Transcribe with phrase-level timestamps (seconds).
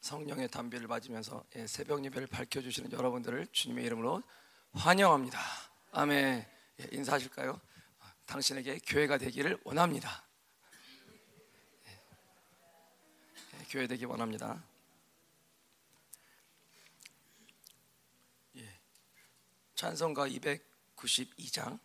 [0.00, 4.22] 성령의 담비를 맞으면서 예, 새벽 예배를 밝혀 주시는 여러분들을 주님의 이름으로
[4.72, 5.38] 환영합니다.
[5.92, 6.46] 아멘.
[6.80, 7.60] 예, 인사하실까요?
[8.26, 10.24] 당신에게 교회가 되기를 원합니다.
[13.54, 14.64] 예, 교회 되기 원합니다.
[19.80, 21.80] 찬송가 292장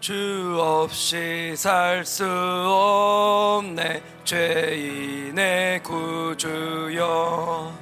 [0.00, 4.02] 주 없이 살 수 없네.
[4.24, 7.72] 죄인의 구주여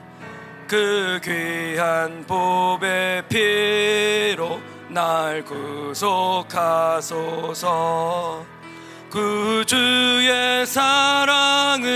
[0.66, 6.48] 그 귀한 보배 피로 날 구속하소서.
[9.10, 11.86] 구주의 사랑으로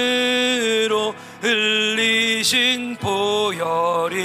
[1.40, 4.22] 흘리신 보혈이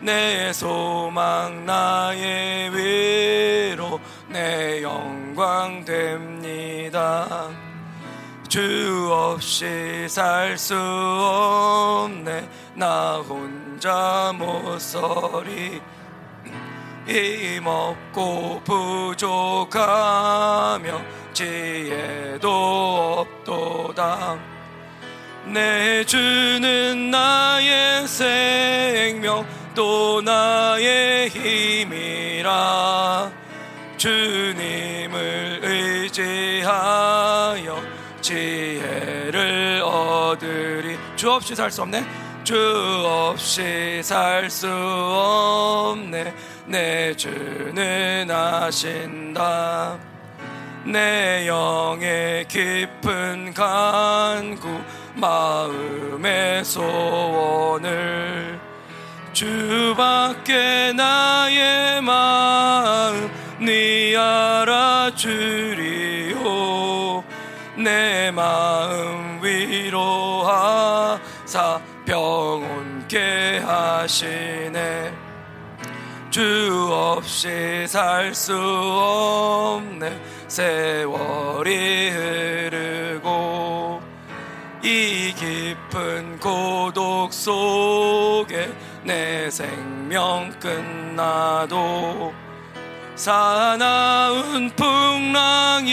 [0.00, 2.55] 내 소망 나의
[8.56, 12.48] 주 없이 살 수 없네.
[12.72, 15.82] 나 혼자 못 서리.
[17.06, 19.78] 힘없고 부족하며
[21.34, 22.48] 지혜도
[23.44, 24.38] 없도다.
[25.44, 31.05] 내 주는 나의 생명 또 나의
[41.36, 42.04] 없이 살 수 없네.
[42.44, 42.56] 주
[43.04, 46.34] 없이 살 수 없네.
[46.66, 49.98] 내 주는 아신다.
[50.84, 54.80] 내 영의 깊은 간구
[55.14, 58.58] 마음의 소원을
[59.32, 65.36] 주밖에 나의 마음 네 알아주리오.
[67.76, 69.25] 내 마음
[71.56, 75.12] 위로하사 병온케 하시네.
[76.30, 80.20] 주 없이 살 수 없네.
[80.48, 84.02] 세월이 흐르고
[84.84, 88.70] 이 깊은 고독 속에
[89.02, 92.34] 내 생명 끝나도
[93.14, 95.86] 사나운 풍랑일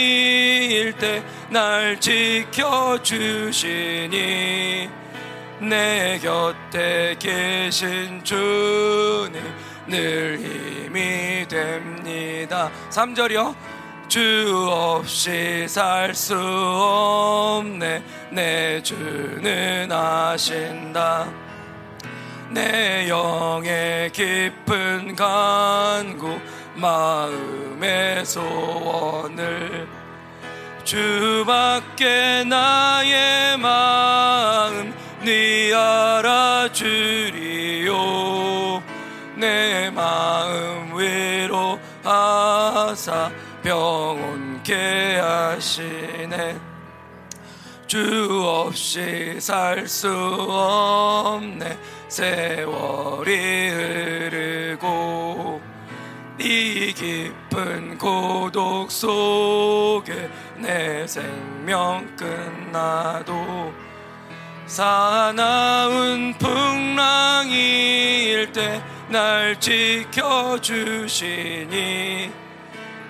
[0.98, 1.24] 때
[1.54, 3.04] 날 지켜주시니
[5.60, 9.40] 내 곁에 계신 주님
[9.86, 12.70] 늘 힘이 됩니다.
[12.90, 13.54] 3절이요.
[14.08, 18.02] 주 없이 살 수 없네.
[18.30, 21.26] 내 주는 아신다.
[22.50, 26.38] 내 영의 깊은 간구
[26.76, 29.88] 마음의 소원을
[30.84, 34.93] 주밖에 나의 마음
[35.24, 36.82] 네 알아주리요.
[39.36, 40.98] 내 마음
[42.06, 42.12] 위로하사
[43.62, 46.60] 병온케 하시네.
[47.86, 51.78] 주 없이 살 수 없네.
[52.08, 55.62] 세월이 흐르고
[56.38, 63.72] 이 깊은 고독 속에 내 생명 끝나도
[64.66, 67.52] 사나운 풍랑일
[68.52, 70.72] 때 날 지켜주시니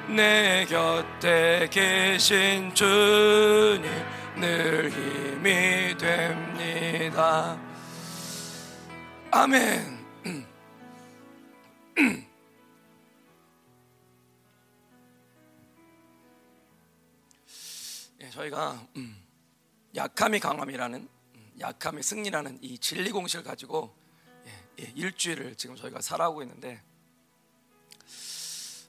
[0.08, 3.84] 내 곁에 계신 주님
[4.36, 7.56] 늘 힘이 됩니다.
[9.30, 9.94] 아멘.
[18.20, 19.16] 예, 저희가 음,
[19.94, 21.13] 약함이 강함이라는
[21.60, 23.94] 약함의 승리라는 이 진리 공식을 가지고
[24.46, 26.82] 예, 예, 일주일을 지금 저희가 살아오고 있는데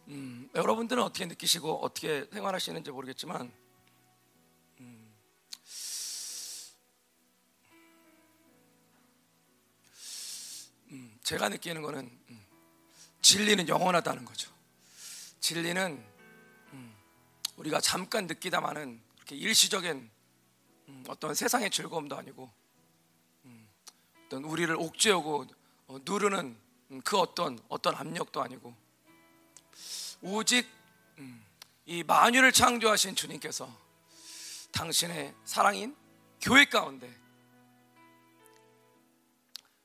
[0.08, 3.52] 음, 여러분들은 어떻게 느끼시고 어떻게 생활하시는지 모르겠지만
[4.80, 5.16] 음,
[10.92, 12.46] 음, 제가 느끼는 거는 음,
[13.22, 14.52] 진리는 영원하다는 거죠.
[15.40, 16.04] 진리는
[16.74, 16.96] 음,
[17.58, 20.15] 우리가 잠깐 느끼다마는 그렇게 일시적인
[20.88, 22.50] 음, 어떤 세상의 즐거움도 아니고
[23.46, 23.68] 음,
[24.26, 25.46] 어떤 우리를 옥죄우고
[25.88, 26.58] 어, 누르는
[26.92, 28.76] 음, 그 어떤 어떤 압력도 아니고.
[30.22, 30.66] 오직
[31.88, 33.72] 이 만유를 창조하신 주님께서
[34.72, 35.96] 당신의 사랑인
[36.42, 37.16] 교회 가운데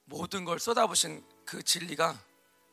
[0.06, 2.18] 모든 걸 쏟아부신 그 진리가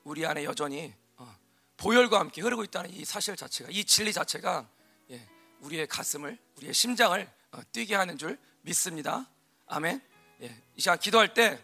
[0.06, 1.38] 우리 안에 여전히 어,
[1.76, 4.68] 보혈과 함께 흐르고 있다는 이 사실 자체가 이 진리 자체가
[5.12, 5.28] 예,
[5.60, 7.37] 우리의 가슴을 우리의 심장을 어,
[7.72, 9.26] 뛰게 하는 줄 믿습니다.
[9.68, 10.02] 아멘.
[10.42, 11.60] 예, 이 시간 기도할 때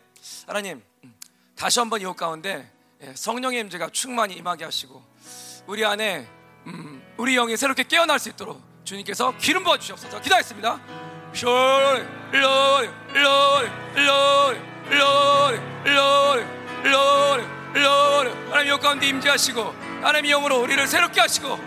[0.47, 1.15] 하나님 음,
[1.55, 2.71] 다시 한번 이곳 가운데
[3.01, 5.03] 예, 성령의 임재가 충만히 임하게 하시고
[5.67, 6.27] 우리 안에
[6.67, 10.21] 음, 우리 영이 새롭게 깨어날 수 있도록 주님께서 기름 부어 주시옵소서.
[11.35, 15.63] Lord, Lord, Lord, Lord, Lord.
[18.53, 19.61] 하나님 여 가운데 임재하시고
[20.01, 21.57] 하나님 영으로 우리를 새롭게 하시고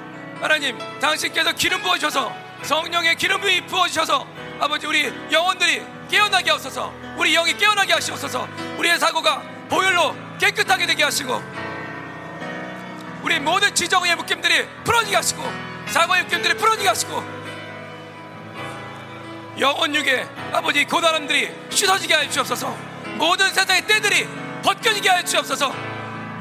[0.41, 2.33] 하나님 당신께서 기름 부어 주셔서
[2.67, 4.27] 성령의 기름 부어 주셔서
[4.61, 6.93] 아버지 우리 영혼들이 깨어나게 하소서.
[7.17, 8.49] 우리 영이 깨어나게 하시옵소서.
[8.79, 11.43] 우리의 사고가 보혈로 깨끗하게 되게 하시고
[13.23, 15.43] 우리 모든 지정의 묶임들이 풀어지게 하시고
[15.87, 17.25] 사고의 묶임들이 풀어지게 하시고
[19.59, 22.77] 영혼 육에 아버지 고단함들이 씻어지게 하여 주옵소서.
[23.17, 24.29] 모든 세상의 때들이
[24.63, 25.73] 벗겨지게 하여 주옵소서.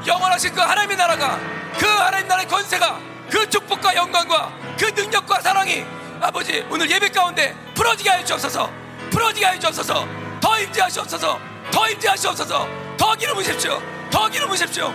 [0.06, 1.38] 영원하신 그 하나님의 나라가
[1.78, 3.00] 그 하나님 나라의 권세가
[3.30, 5.84] 그 축복과 영광과 그 능력과 사랑이
[6.20, 8.70] 아버지 오늘 예배 가운데 풀어지게 하여 주옵소서
[9.10, 10.06] 풀어지게 하여 주옵소서
[10.40, 11.40] 더 임재하시옵소서
[11.70, 14.92] 더 임재하시옵소서 더 기름 부십시오 더 기름 부십시오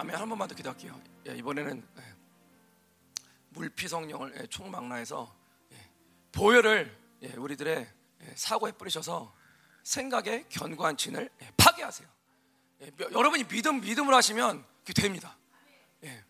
[0.00, 0.98] 아멘 한 번만 더 기도할게요.
[1.28, 2.14] 예, 이번에는 예,
[3.50, 5.36] 물피 성령을 예, 총망라해서
[5.72, 5.90] 예,
[6.32, 7.86] 보혈을 예, 우리들의
[8.22, 9.34] 예, 사고에 뿌리셔서
[9.82, 12.08] 생각의 견고한 진을 예, 파괴하세요.
[13.12, 15.36] 여러분이 믿음 믿음을 하시면 그게 됩니다.
[16.04, 16.24] 예.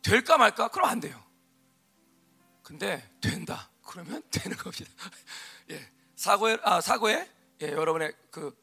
[0.00, 0.68] 될까 말까?
[0.68, 1.22] 그럼 안 돼요.
[2.62, 3.68] 근데 된다.
[3.84, 4.90] 그러면 되는 겁니다.
[5.68, 7.30] 예, 사고에 아 사고에
[7.60, 8.56] 예, 여러분의 그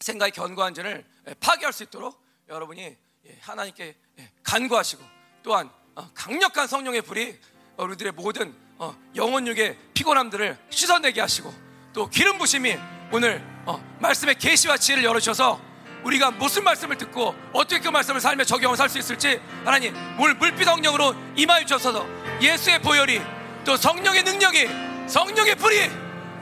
[0.00, 2.82] 생각의 견고한 진을 예, 파괴할 수 있도록 여러분이
[3.26, 5.02] 예, 하나님께 예, 간구하시고
[5.42, 7.38] 또한 어, 강력한 성령의 불이
[7.76, 11.52] 우리들의 모든 어, 영혼육의 피곤함들을 씻어내게 하시고
[11.92, 12.76] 또 기름 부심이
[13.12, 15.60] 오늘 어, 말씀의 계시와 지혜를 열어주셔서
[16.04, 20.64] 우리가 무슨 말씀을 듣고 어떻게 그 말씀을 삶에 적용을 살 수 있을지 하나님 물 물빛
[20.64, 22.06] 성령으로 임하여 주셔서
[22.42, 23.20] 예수의 보혈이
[23.64, 24.68] 또 성령의 능력이
[25.08, 25.88] 성령의 불이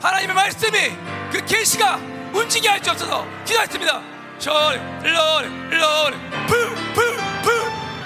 [0.01, 0.79] 하나님의 말씀이
[1.31, 1.97] 그 계시가
[2.35, 4.22] 움직이게 할 주옵소서 기도했습니다.
[4.43, 4.53] 절,
[5.05, 6.11] 롤, 롤,
[6.49, 7.01] 푸, 푸,
[7.45, 7.49] 푸,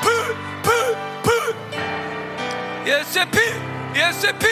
[0.02, 0.68] 푸, 푸,
[1.22, 1.30] 푸.
[2.86, 3.38] 예수의 피,
[3.98, 4.46] 예수의 피,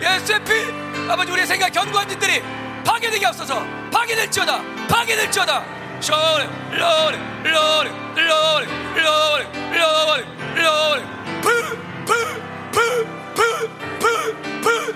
[0.00, 1.10] 예수의 피.
[1.10, 2.40] 아버지 우리의 생각 견고한 짓들이
[2.86, 5.64] 파괴되게 없어서 파괴될지어다, 파괴될지어다.
[5.98, 11.02] 절, 롤, 롤, 롤, 롤, 롤, 롤,
[11.42, 11.50] 푸,
[12.06, 12.14] 푸,
[12.70, 14.06] 푸, 푸, 푸,
[14.62, 14.94] 푸.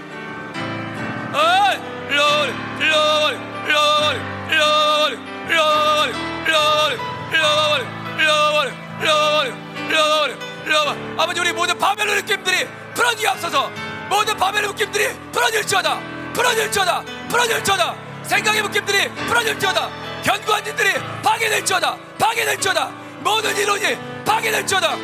[6.48, 6.96] 흘러가버려
[7.30, 7.84] 흘러가버려
[8.16, 9.52] 흘러가버려 흘러가버려
[9.88, 10.34] 흘러가버려.
[10.64, 13.70] 흘러가버려 아버지 우리 모든 바벨론 느낌들이 풀어지게 앞서서
[14.08, 16.00] 모든 바벨론 느낌들이 풀어질지어다
[16.32, 17.94] 풀어질지어다 풀어질지어다.
[18.24, 19.90] 생각의 느낌들이 풀어질지어다.
[20.22, 22.90] 견고한 진들이 파괴될지어다 파괴될지어다.
[23.20, 24.96] 모든 이론이 파괴될지어다.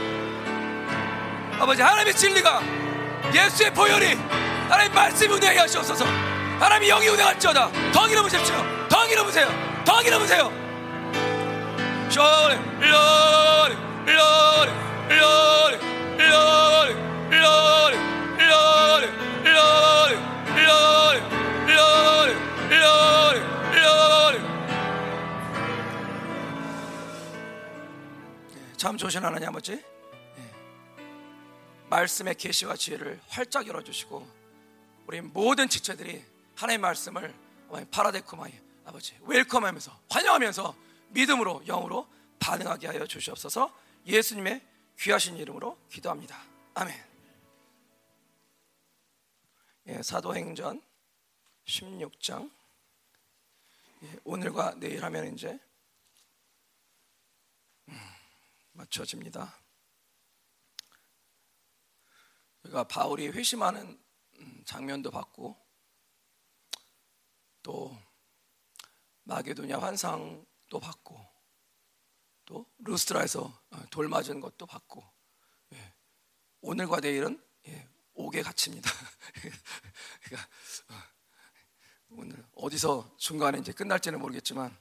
[1.60, 2.62] 아버지 하나님의 진리가
[3.34, 4.18] 예수의 보혈이
[4.68, 6.04] 하나님 말씀 운행하시옵소서.
[6.58, 7.70] 하나님이 영이 운행할지어다.
[7.92, 8.54] 더 길어보십시오.
[8.88, 9.48] 더 길어보세요.
[9.84, 10.63] 더 길어보세요.
[12.14, 13.74] 쇼리 로리
[14.06, 14.70] 로리
[15.18, 15.78] 로리 로리
[16.30, 16.94] 로리
[17.40, 17.98] 로리
[18.38, 20.14] 로리 로리
[21.74, 22.30] 로리
[22.78, 23.34] 로리
[23.80, 24.38] 로리
[28.76, 29.82] 참 좋으신 하나님 아버지
[31.90, 34.24] 말씀의 계시와 지혜를 활짝 열어주시고
[35.08, 37.34] 우리 모든 지체들이 하나님의 말씀을
[37.90, 38.52] παραδέχομαι
[38.84, 42.08] 아버지 welcome하면서 환영하면서 믿음으로 영으로
[42.40, 43.74] 반응하게 하여 주시옵소서.
[44.06, 44.66] 예수님의
[44.98, 46.44] 귀하신 이름으로 기도합니다.
[46.74, 47.14] 아멘.
[49.86, 50.82] 예, 사도행전
[51.66, 52.50] 16장.
[54.02, 55.58] 예, 오늘과 내일 하면 이제
[57.88, 57.98] 음,
[58.72, 59.56] 맞춰집니다.
[62.62, 63.98] 그러니까 바울이 회심하는
[64.40, 65.56] 음, 장면도 봤고
[67.62, 67.96] 또
[69.22, 70.44] 마게도냐 환상
[70.74, 71.24] 도 봤고
[72.46, 75.04] 또 루스트라에서 어, 돌 맞은 것도 봤고
[75.72, 75.94] 예.
[76.62, 78.90] 오늘과 내일은 예, 옥에 갇힙니다.
[80.24, 80.48] 그러니까
[80.88, 81.02] 어,
[82.08, 84.76] 오늘 어디서 중간에 이제 끝날지는 모르겠지만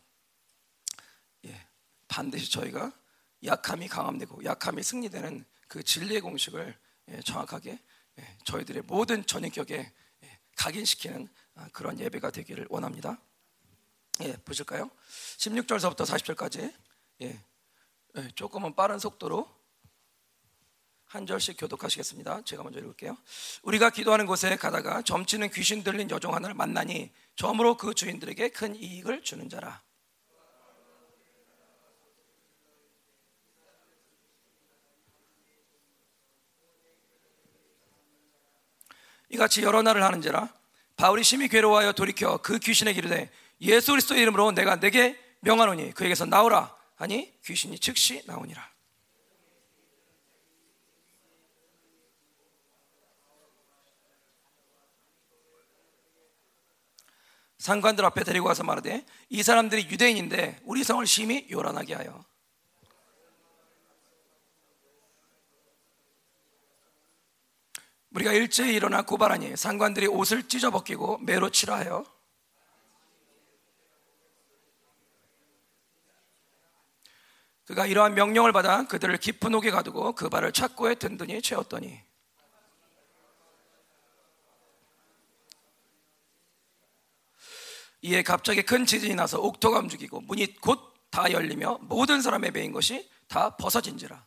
[1.46, 1.68] 예,
[2.08, 2.92] 반드시 저희가
[3.44, 6.76] 약함이 강함되고 약함이 승리되는 그 진리의 공식을
[7.10, 7.80] 예, 정확하게
[8.18, 13.22] 예, 저희들의 모든 전인격에 예, 각인시키는 아, 그런 예배가 되기를 원합니다.
[14.22, 14.92] 예, 보실까요?
[15.38, 16.74] 16절서부터 40절까지
[17.22, 17.44] 예,
[18.18, 19.50] 예, 조금은 빠른 속도로
[21.06, 22.44] 한 절씩 교독하시겠습니다.
[22.44, 23.18] 제가 먼저 읽을게요.
[23.64, 29.24] 우리가 기도하는 곳에 가다가 점치는 귀신 들린 여종 하나를 만나니 점으로 그 주인들에게 큰 이익을
[29.24, 29.82] 주는 자라.
[39.30, 40.54] 이같이 여러 날을 하는지라
[40.96, 43.32] 바울이 심히 괴로워하여 돌이켜 그 귀신에게 이르되
[43.64, 48.72] 예수 그리스도의 이름으로 내가 내게 명하노니 그에게서 나오라 하니 귀신이 즉시 나오니라.
[57.58, 62.26] 상관들 앞에 데리고 와서 말하되 이 사람들이 유대인인데 우리 성을 심히 요란하게 하여
[68.12, 72.06] 우리가 일제히 일어나 고발하니 상관들이 옷을 찢어 벗기고 매로 치라 하여
[77.66, 82.02] 그가 이러한 명령을 받아 그들을 깊은 옥에 가두고 그 발을 착고에 든든히 채웠더니
[88.02, 93.08] 이에 갑자기 큰 지진이 나서 옥토가 움직이고 문이 곧 다 열리며 모든 사람의 배인 것이
[93.28, 94.26] 다 벗어진지라.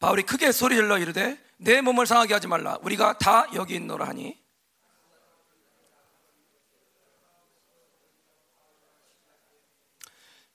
[0.00, 4.44] 바울이 크게 소리 질러 이르되 내 몸을 상하게 하지 말라 우리가 다 여기 있노라 하니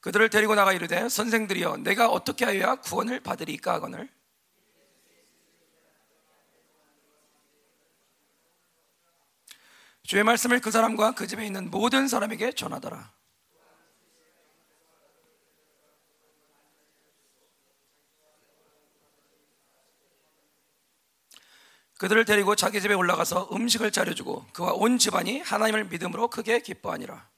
[0.01, 4.09] 그들을 데리고 나가 이르되 선생들이여 내가 어떻게 하여야 구원을 받으리까 하거늘
[10.03, 13.13] 주의 말씀을 그 사람과 그 집에 있는 모든 사람에게 전하더라.
[21.97, 27.29] 그들을 데리고 자기 집에 올라가서 음식을 차려주고 그와 온 집안이 하나님을 믿음으로 크게 기뻐하니라.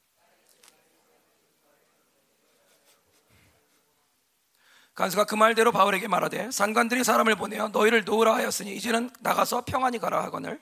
[4.96, 10.24] 간수가 그 말대로 바울에게 말하되 상관들이 사람을 보내어 너희를 놓으라 하였으니 이제는 나가서 평안히 가라
[10.24, 10.62] 하거늘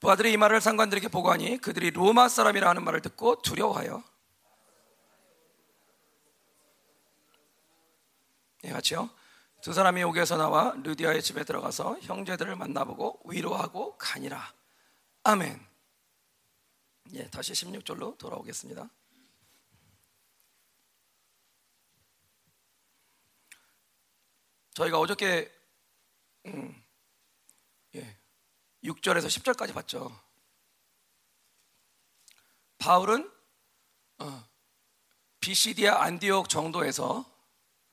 [0.00, 4.02] 부하들이 이 말을 상관들에게 보고하니 그들이 로마 사람이라 하는 말을 듣고 두려워하여
[8.62, 9.19] 네, 같이요.
[9.62, 14.54] 두 사람이 옥에서 나와 루디아의 집에 들어가서 형제들을 만나보고 위로하고 가니라.
[15.24, 15.66] 아멘.
[17.12, 18.88] 예, 다시 16절로 돌아오겠습니다.
[24.72, 25.52] 저희가 어저께
[26.46, 26.82] 음,
[27.96, 28.18] 예,
[28.82, 30.10] 6절에서 10절까지 봤죠.
[32.78, 33.30] 바울은
[34.20, 34.48] 어,
[35.40, 37.26] 비시디아 안디옥 정도에서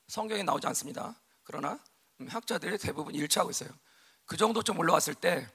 [0.07, 1.19] 성경에 나오지 않습니다.
[1.47, 1.79] 그러나
[2.19, 3.69] 음, 학자들이 대부분 일치하고 있어요.
[4.25, 5.47] 그 정도 좀 올라왔을 때,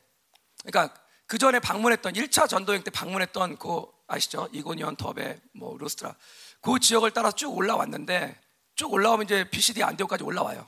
[0.64, 4.48] 그러니까 그 전에 방문했던 1차 전도행 때 방문했던 그 아시죠?
[4.52, 6.16] 이고니온, 더베, 뭐 루스트라
[6.62, 8.40] 그 지역을 따라 쭉 올라왔는데
[8.74, 10.66] 쭉 올라오면 이제 BCD 안디옥까지 올라와요.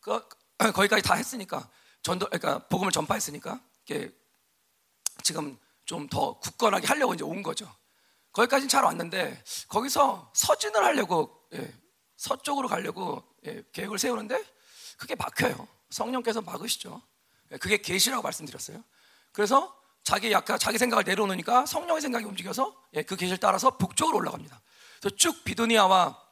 [0.00, 0.28] 그
[0.72, 1.68] 거기까지 다 했으니까
[2.02, 3.60] 전도, 그러니까 복음을 전파했으니까
[5.22, 5.58] 지금
[5.88, 7.74] 좀 더 굳건하게 하려고 이제 온 거죠.
[8.32, 11.74] 거기까지는 잘 왔는데 거기서 서진을 하려고 예,
[12.18, 14.44] 서쪽으로 가려고 예, 계획을 세우는데
[14.98, 15.66] 그게 막혀요.
[15.88, 17.00] 성령께서 막으시죠.
[17.52, 18.84] 예, 그게 계시라고 말씀드렸어요.
[19.32, 24.60] 그래서 자기 약간 자기 생각을 내려놓으니까 성령의 생각이 움직여서 예, 그 계시를 따라서 북쪽으로 올라갑니다.
[25.00, 26.28] 그래서 쭉 비두니아와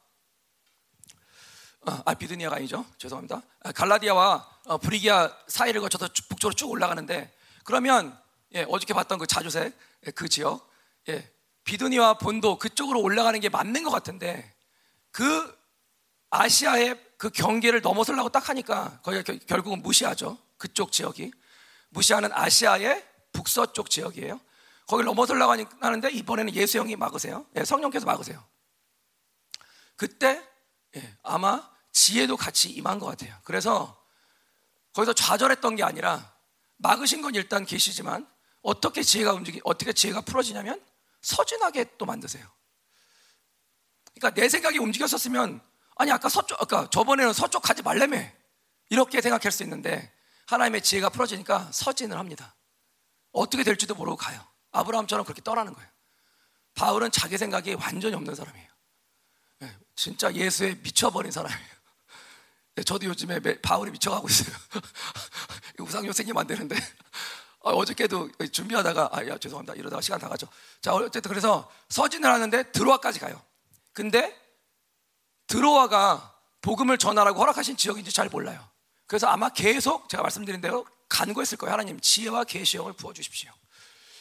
[1.88, 2.84] 어, 아 비두니아가 아니죠.
[2.98, 3.42] 죄송합니다.
[3.62, 7.32] 아, 갈라디아와 어, 브리기아 사이를 거쳐서 북쪽으로 쭉 올라가는데
[7.64, 8.18] 그러면
[8.54, 10.68] 예, 어저께 봤던 그 자주색 예, 그 지역
[11.08, 11.30] 예,
[11.64, 14.54] 비두니와 본도 그쪽으로 올라가는 게 맞는 것 같은데
[15.12, 15.56] 그
[16.40, 20.38] 아시아의 그 경계를 넘어서려고 딱 하니까 거기가 결국은 무시하죠.
[20.58, 21.32] 그쪽 지역이
[21.90, 24.40] 무시하는 아시아의 북서쪽 지역이에요.
[24.86, 27.46] 거기를 넘어서려고 하는데 이번에는 예수 형이 막으세요.
[27.56, 28.44] 예, 성령께서 막으세요.
[29.96, 30.42] 그때
[30.96, 33.34] 예, 아마 지혜도 같이 임한 것 같아요.
[33.44, 34.00] 그래서
[34.92, 36.34] 거기서 좌절했던 게 아니라
[36.76, 38.26] 막으신 건 일단 계시지만
[38.62, 40.82] 어떻게 지혜가 움직이 어떻게 지혜가 풀어지냐면
[41.22, 42.46] 서진하게 또 만드세요.
[44.14, 45.60] 그러니까 내 생각이 움직였었으면
[45.96, 48.18] 아니 아까 서쪽 아까 저번에는 서쪽 가지 말래며
[48.90, 50.12] 이렇게 생각할 수 있는데
[50.46, 52.54] 하나님의 지혜가 풀어지니까 서진을 합니다.
[53.32, 54.40] 어떻게 될지도 모르고 가요.
[54.72, 55.88] 아브라함처럼 그렇게 떠나는 거예요.
[56.74, 58.68] 바울은 자기 생각이 완전히 없는 사람이에요.
[59.60, 61.76] 네, 진짜 예수에 미쳐버린 사람이에요.
[62.76, 64.54] 네, 저도 요즘에 바울이 미쳐가고 있어요.
[65.80, 66.76] 우상요 생기면 안 되는데.
[67.64, 69.74] 아, 어저께도 준비하다가, 아, 야, 죄송합니다.
[69.74, 70.46] 이러다가 시간 다 가죠.
[70.82, 73.42] 자, 어쨌든 그래서 서진을 하는데 드로아까지 가요.
[73.92, 74.38] 근데
[75.46, 78.66] 드로아가 복음을 전하라고 허락하신 지역인지 잘 몰라요.
[79.06, 81.72] 그래서 아마 계속 제가 말씀드린 대로 간구했을 거예요.
[81.72, 83.52] 하나님 지혜와 계시형을 부어 주십시오.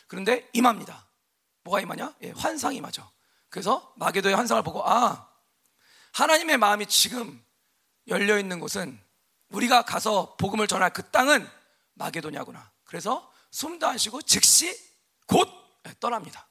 [0.07, 1.07] 그런데 임합니다.
[1.63, 2.13] 뭐가 임하냐?
[2.21, 3.09] 예, 환상이 임하죠.
[3.49, 5.27] 그래서 마게도의 환상을 보고 아
[6.13, 7.43] 하나님의 마음이 지금
[8.07, 8.99] 열려 있는 곳은
[9.49, 11.49] 우리가 가서 복음을 전할 그 땅은
[11.95, 12.71] 마게도냐구나.
[12.83, 14.77] 그래서 숨도 안 쉬고 즉시
[15.25, 15.49] 곧
[15.87, 16.47] 예, 떠납니다.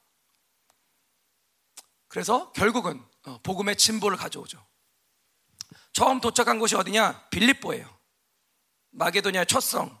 [2.07, 4.65] 그래서 결국은 어, 복음의 진보를 가져오죠.
[5.93, 7.29] 처음 도착한 곳이 어디냐?
[7.29, 7.87] 빌립보예요.
[8.91, 9.97] 마게도냐의 첫 성.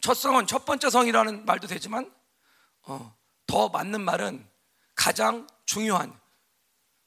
[0.00, 2.12] 첫 성은 첫 번째 성이라는 말도 되지만
[2.82, 3.14] 어,
[3.46, 4.48] 더 맞는 말은
[4.94, 6.18] 가장 중요한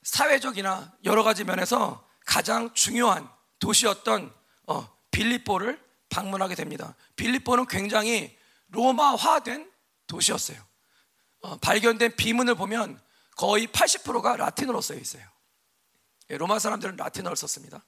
[0.03, 3.29] 사회적이나 여러 가지 면에서 가장 중요한
[3.59, 4.33] 도시였던
[4.67, 6.95] 어, 빌립보를 방문하게 됩니다.
[7.15, 9.71] 빌립보는 굉장히 로마화된
[10.07, 10.61] 도시였어요.
[11.41, 12.99] 어, 발견된 비문을 보면
[13.35, 15.23] 거의 80%가 라틴어로 쓰여 있어요.
[16.29, 17.83] 예, 로마 사람들은 라틴어를 썼습니다.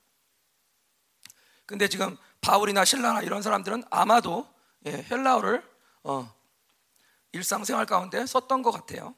[1.66, 4.48] 근데 지금 바울이나 신라나 이런 사람들은 아마도
[4.86, 5.68] 예, 헬라어를
[6.04, 6.34] 어,
[7.32, 9.16] 일상생활 가운데 썼던 것 같아요.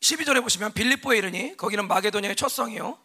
[0.00, 2.98] 12절에 보시면 빌립보에 이르니 거기는 마게도니아의 첫 성이요.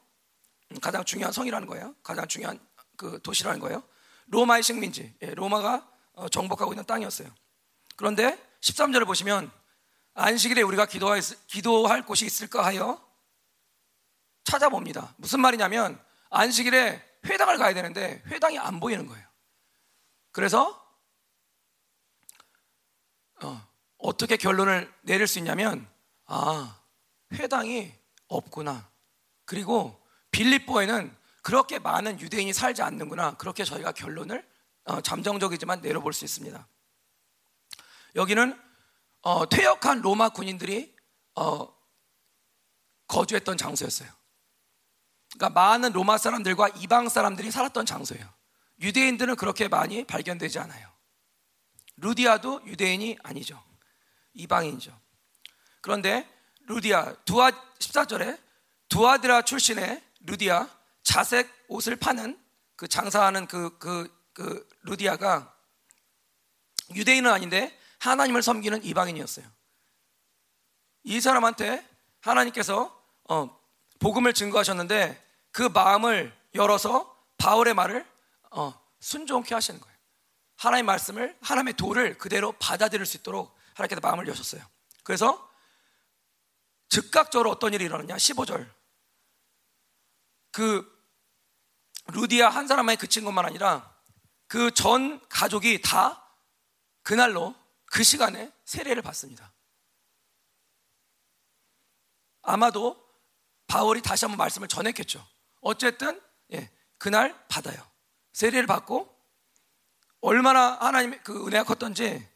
[0.72, 1.96] 음, 가장 중요한 성이라는 거예요.
[2.04, 2.60] 가장 중요한
[2.98, 3.84] 그 도시라는 거예요.
[4.28, 7.30] 로마의 식민지, 예, 로마가 어, 정복하고 있는 땅이었어요.
[7.96, 9.52] 그런데 13절을 보시면
[10.16, 13.02] 안식일에 우리가 기도할, 기도할 곳이 있을까 하여
[14.44, 15.16] 찾아봅니다.
[15.18, 19.26] 무슨 말이냐면 안식일에 회당을 가야 되는데 회당이 안 보이는 거예요.
[20.32, 20.80] 그래서
[23.98, 25.88] 어, 떻게 결론을 내릴 수 있냐면
[26.26, 26.80] 아
[27.34, 27.94] 회당이
[28.28, 28.90] 없구나.
[29.46, 30.00] 그리고
[30.32, 33.36] 빌립보에는 그렇게 많은 유대인이 살지 않는구나.
[33.38, 34.46] 그렇게 저희가 결론을
[34.86, 36.68] 어, 잠정적이지만 내려볼 수 있습니다.
[38.16, 38.60] 여기는
[39.24, 40.96] 어, 퇴역한 로마 군인들이
[41.36, 41.74] 어,
[43.08, 44.10] 거주했던 장소였어요.
[45.34, 48.32] 그러니까 많은 로마 사람들과 이방 사람들이 살았던 장소예요.
[48.82, 50.92] 유대인들은 그렇게 많이 발견되지 않아요.
[51.98, 53.64] 루디아도 유대인이 아니죠.
[54.34, 55.00] 이방인이죠.
[55.82, 56.30] 그런데
[56.68, 58.40] 루디아 두아 14절에
[58.90, 60.70] 두아드라 출신의 루디아
[61.04, 62.40] 자색 옷을 파는
[62.76, 65.54] 그 장사하는 그, 그, 그 루디아가
[66.94, 69.46] 유대인은 아닌데 하나님을 섬기는 이방인이었어요.
[71.04, 71.88] 이 사람한테
[72.22, 73.60] 하나님께서 어,
[74.00, 78.06] 복음을 증거하셨는데 그 마음을 열어서 바울의 말을
[78.52, 79.98] 어, 순종케 하시는 거예요.
[80.58, 84.62] 하나님의 말씀을 하나님의 도를 그대로 받아들일 수 있도록 하나님께서 마음을 여셨어요.
[85.04, 85.50] 그래서
[86.90, 88.16] 즉각적으로 어떤 일이 일어났냐?
[88.16, 88.70] 15절.
[90.52, 90.90] 그
[92.08, 93.92] 루디아 한 사람만에 그친 것만 아니라
[94.48, 96.22] 그 전 가족이 다
[97.02, 97.56] 그날로
[97.94, 99.54] 그 시간에 세례를 받습니다.
[102.42, 103.00] 아마도
[103.68, 105.24] 바울이 다시 한번 말씀을 전했겠죠.
[105.62, 106.20] 어쨌든
[106.54, 107.88] 예, 그날 받아요.
[108.34, 109.16] 세례를 받고
[110.22, 112.28] 얼마나 하나님의 그 은혜가 컸던지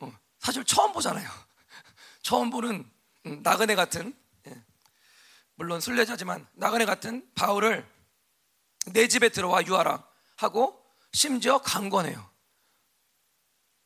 [0.00, 1.30] 어, 사실 처음 보잖아요.
[2.22, 2.90] 처음 보는
[3.26, 4.12] 음, 나그네 같은
[4.48, 4.64] 예,
[5.54, 7.88] 물론 순례자지만 나그네 같은 바울을
[8.86, 10.04] 내 집에 들어와 유하라
[10.36, 12.37] 하고 심지어 강권해요.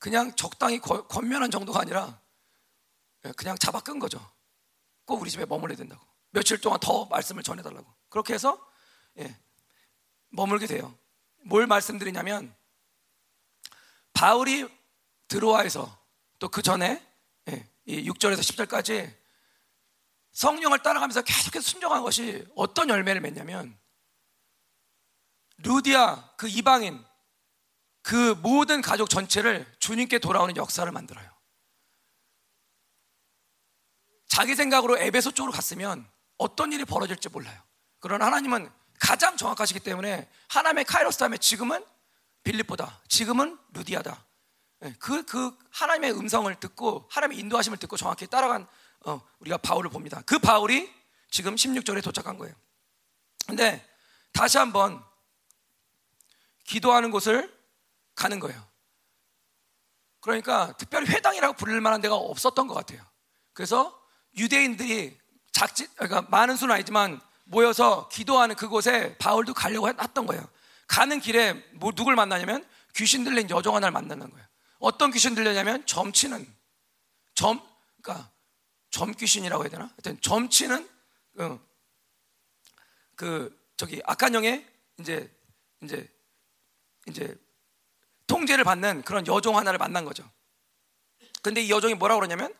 [0.02, 2.20] 그냥 적당히 권면한 정도가 아니라
[3.24, 4.18] 예, 그냥 잡아 끈 거죠.
[5.04, 6.04] 꼭 우리 집에 머물러야 된다고.
[6.30, 7.86] 며칠 동안 더 말씀을 전해달라고.
[8.08, 8.60] 그렇게 해서
[9.20, 9.38] 예,
[10.30, 10.92] 머물게 돼요.
[11.44, 12.52] 뭘 말씀드리냐면
[14.12, 14.68] 바울이
[15.28, 15.96] 드로아에서
[16.40, 17.00] 또 그 전에
[17.48, 19.16] 예, 6절에서 10절까지
[20.32, 23.78] 성령을 따라가면서 계속해서 순종한 것이 어떤 열매를 맺냐면
[25.58, 27.04] 루디아 그 이방인
[28.02, 31.30] 그 모든 가족 전체를 주님께 돌아오는 역사를 만들어요.
[34.26, 37.60] 자기 생각으로 에베소 쪽으로 갔으면 어떤 일이 벌어질지 몰라요.
[38.00, 41.84] 그러나 하나님은 가장 정확하시기 때문에 하나님의 카이로스 다음에 지금은
[42.42, 44.24] 빌립보다, 지금은 루디아다.
[44.84, 48.66] 예, 그, 그 하나님의 음성을 듣고 하나님의 인도하심을 듣고 정확히 따라간
[49.04, 50.22] 어, 우리가 바울을 봅니다.
[50.26, 50.92] 그 바울이
[51.30, 52.54] 지금 16절에 도착한 거예요.
[53.46, 53.86] 근데
[54.32, 55.02] 다시 한번
[56.64, 57.52] 기도하는 곳을
[58.14, 58.72] 가는 거예요.
[60.20, 63.04] 그러니까 특별히 회당이라고 부를 만한 데가 없었던 것 같아요.
[63.52, 64.00] 그래서
[64.36, 65.18] 유대인들이
[65.52, 70.48] 작지, 그러니까 많은 수는 아니지만 모여서 기도하는 그곳에 바울도 가려고 했던 거예요.
[70.86, 74.46] 가는 길에 뭐 누굴 만나냐면 귀신 들린 여종 하나를 만나는 거예요.
[74.78, 76.46] 어떤 귀신 들렸냐면 점치는
[77.34, 77.60] 점
[78.00, 78.30] 그러니까
[78.90, 79.84] 점 귀신이라고 해야 되나?
[79.86, 80.88] 하여튼 점치는
[81.38, 81.60] 어,
[83.16, 84.66] 그 저기 악한 영의
[84.98, 85.34] 이제
[85.82, 86.08] 이제
[87.06, 87.36] 이제
[88.32, 90.28] 통제를 받는 그런 여종 하나를 만난 거죠.
[91.42, 92.54] 근데 이 여종이 뭐라고 그러냐면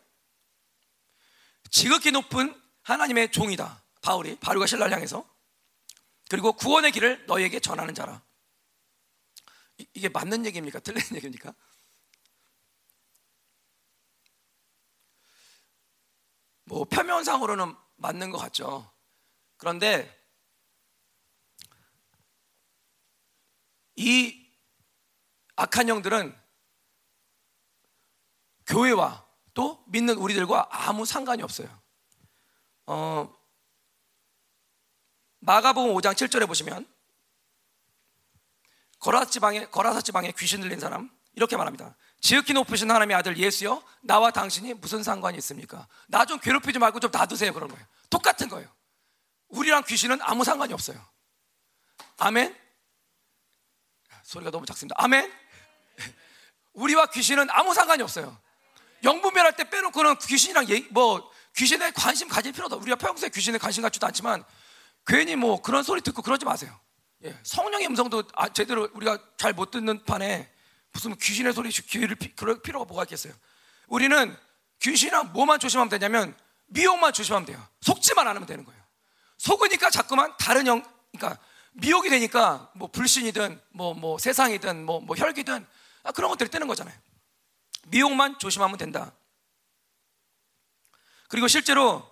[1.71, 3.83] 지극히 높은 하나님의 종이다.
[4.01, 5.27] 바울이 바울과 신라를 향해서
[6.29, 8.23] 그리고 구원의 길을 너에게 전하는 자라.
[9.79, 10.79] 이, 이게 맞는 얘기입니까?
[10.79, 11.55] 틀린 얘기입니까?
[16.65, 18.93] 뭐 표면상으로는 맞는 것 같죠.
[19.57, 20.23] 그런데
[23.95, 24.42] 이
[25.55, 26.35] 악한 영들은
[28.65, 31.67] 교회와 또 믿는 우리들과 아무 상관이 없어요.
[32.85, 33.33] 어,
[35.39, 36.87] 마가복음 5장 7절에 보시면
[38.99, 41.95] 거라사 지방에 거라사 지방에 귀신 들린 사람 이렇게 말합니다.
[42.21, 45.87] 지극히 높으신 하나님의 아들 예수여 나와 당신이 무슨 상관이 있습니까?
[46.07, 47.85] 나 좀 괴롭히지 말고 좀 놔두세요 그런 거예요.
[48.09, 48.69] 똑같은 거예요.
[49.49, 51.05] 우리랑 귀신은 아무 상관이 없어요.
[52.17, 52.57] 아멘.
[54.23, 54.95] 소리가 너무 작습니다.
[54.97, 55.42] 아멘.
[56.73, 58.37] 우리와 귀신은 아무 상관이 없어요.
[59.03, 64.07] 영분별할 때 빼놓고는 귀신이랑 얘기, 뭐 귀신에 관심 가질 필요도 우리가 평소에 귀신에 관심 갖지도
[64.07, 64.43] 않지만
[65.05, 66.77] 괜히 뭐 그런 소리 듣고 그러지 마세요.
[67.23, 70.51] 예, 성령의 음성도 아, 제대로 우리가 잘 못 듣는 판에
[70.91, 73.33] 무슨 귀신의 소리 귀를 그럴 필요가 뭐가 있겠어요?
[73.87, 74.35] 우리는
[74.79, 76.35] 귀신이랑 뭐만 조심하면 되냐면
[76.67, 77.67] 미혹만 조심하면 돼요.
[77.81, 78.81] 속지만 않으면 되는 거예요.
[79.37, 81.41] 속으니까 자꾸만 다른 영, 그러니까
[81.73, 85.65] 미혹이 되니까 뭐 불신이든 뭐뭐 뭐 세상이든 뭐뭐 뭐 혈기든
[86.03, 86.95] 아, 그런 것들이 뜨는 거잖아요.
[87.87, 89.13] 미혹만 조심하면 된다.
[91.29, 92.09] 그리고 실제로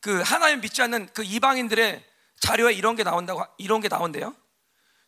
[0.00, 2.04] 그 하나님 믿지 않는 그 이방인들의
[2.40, 4.36] 자료에 이런 게 나온다고 이런 게 나온대요.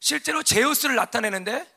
[0.01, 1.71] 실제로 제우스를 나타내는데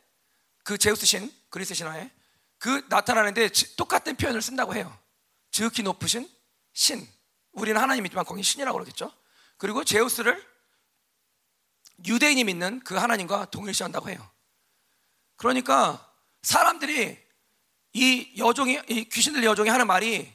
[0.64, 2.10] 그 제우스 신 그리스 신화에
[2.58, 4.98] 그 나타나는데 똑같은 표현을 쓴다고 해요.
[5.52, 6.30] 지극히 높으신
[6.72, 7.08] 신.
[7.52, 9.12] 우리는 하나님 믿지만 거기 신이라고 그러겠죠.
[9.58, 10.44] 그리고 제우스를
[12.06, 14.28] 유대인이 믿는 그 하나님과 동일시한다고 해요.
[15.36, 16.13] 그러니까
[16.44, 17.18] 사람들이
[17.94, 20.32] 이 여종이 이 귀신들 여종이 하는 말이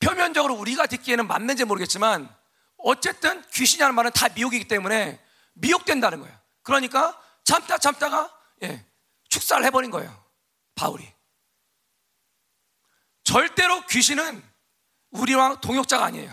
[0.00, 2.34] 표면적으로 우리가 듣기에는 맞는지 모르겠지만
[2.78, 5.20] 어쨌든 귀신이 하는 말은 다 미혹이기 때문에
[5.54, 6.38] 미혹된다는 거예요.
[6.62, 8.84] 그러니까 참다 참다가 예,
[9.28, 10.24] 축사를 해버린 거예요.
[10.74, 11.06] 바울이.
[13.24, 14.42] 절대로 귀신은
[15.10, 16.30] 우리와 동역자가 아니에요.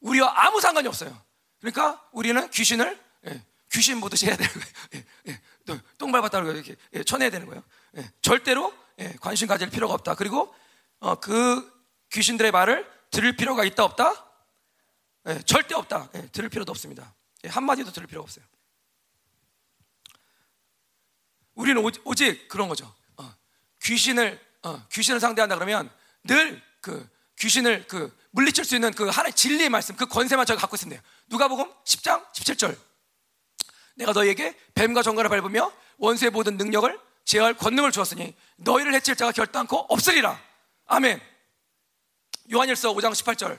[0.00, 1.16] 우리와 아무 상관이 없어요.
[1.60, 4.66] 그러니까 우리는 귀신을 예, 귀신 보듯이 해야 되는 거예요.
[4.94, 5.40] 예, 예,
[5.98, 7.62] 똥 밟았다고 이렇게 예, 쳐내야 되는 거예요.
[7.96, 10.14] 예, 절대로 예, 관심 가질 필요가 없다.
[10.14, 10.54] 그리고
[11.00, 11.72] 어, 그
[12.12, 14.12] 귀신들의 말을 들을 필요가 있다 없다?
[15.28, 16.10] 예, 절대 없다.
[16.14, 17.14] 예, 들을 필요도 없습니다.
[17.44, 18.44] 예, 한마디도 들을 필요가 없어요.
[21.54, 22.92] 우리는 오직 그런 거죠.
[23.16, 23.34] 어,
[23.82, 25.90] 귀신을 어, 귀신을 상대한다 그러면
[26.24, 30.76] 늘 그 귀신을 그 물리칠 수 있는 그 하나의 진리의 말씀, 그 권세만 저가 갖고
[30.76, 31.02] 있습니다.
[31.28, 32.76] 누가복음 10장 17절.
[33.96, 39.78] 내가 너에게 뱀과 정갈을 밟으며 원수의 모든 능력을 제어할 권능을 주었으니 너희를 해칠 자가 결단코
[39.88, 40.40] 없으리라.
[40.86, 41.20] 아멘.
[42.52, 43.58] 요한일서 5장 18절.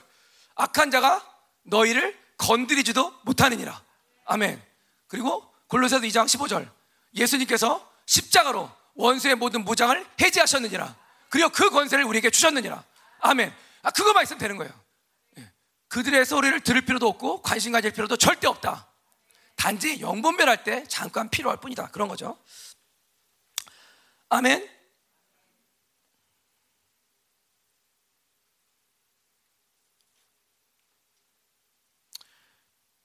[0.54, 1.24] 악한 자가
[1.64, 3.82] 너희를 건드리지도 못하느니라.
[4.26, 4.62] 아멘.
[5.08, 6.70] 그리고 골로새서 2장 15절.
[7.14, 10.94] 예수님께서 십자가로 원수의 모든 무장을 해제하셨느니라.
[11.28, 12.82] 그리고 그 권세를 우리에게 주셨느니라.
[13.20, 13.52] 아멘.
[13.82, 14.72] 아, 그거만 있으면 되는 거예요.
[15.38, 15.52] 예.
[15.88, 18.86] 그들의 소리를 들을 필요도 없고 관심 가질 필요도 절대 없다.
[19.56, 21.88] 단지 영분별할 때 잠깐 필요할 뿐이다.
[21.88, 22.38] 그런 거죠.
[24.28, 24.68] 아멘.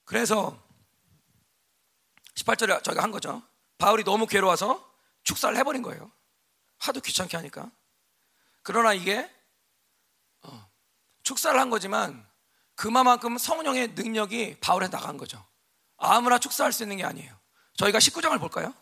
[0.03, 0.61] 그래서
[2.35, 3.41] 18절에 저희가 한 거죠.
[3.77, 6.11] 바울이 너무 괴로워서 축사를 해버린 거예요.
[6.79, 7.71] 하도 귀찮게 하니까.
[8.63, 9.29] 그러나 이게
[10.41, 10.69] 어,
[11.23, 12.27] 축사를 한 거지만
[12.75, 15.45] 그만큼 성령의 능력이 바울에 나간 거죠.
[15.97, 17.33] 아무나 축사할 수 있는 게 아니에요.
[17.77, 18.73] 저희가 19장을 볼까요?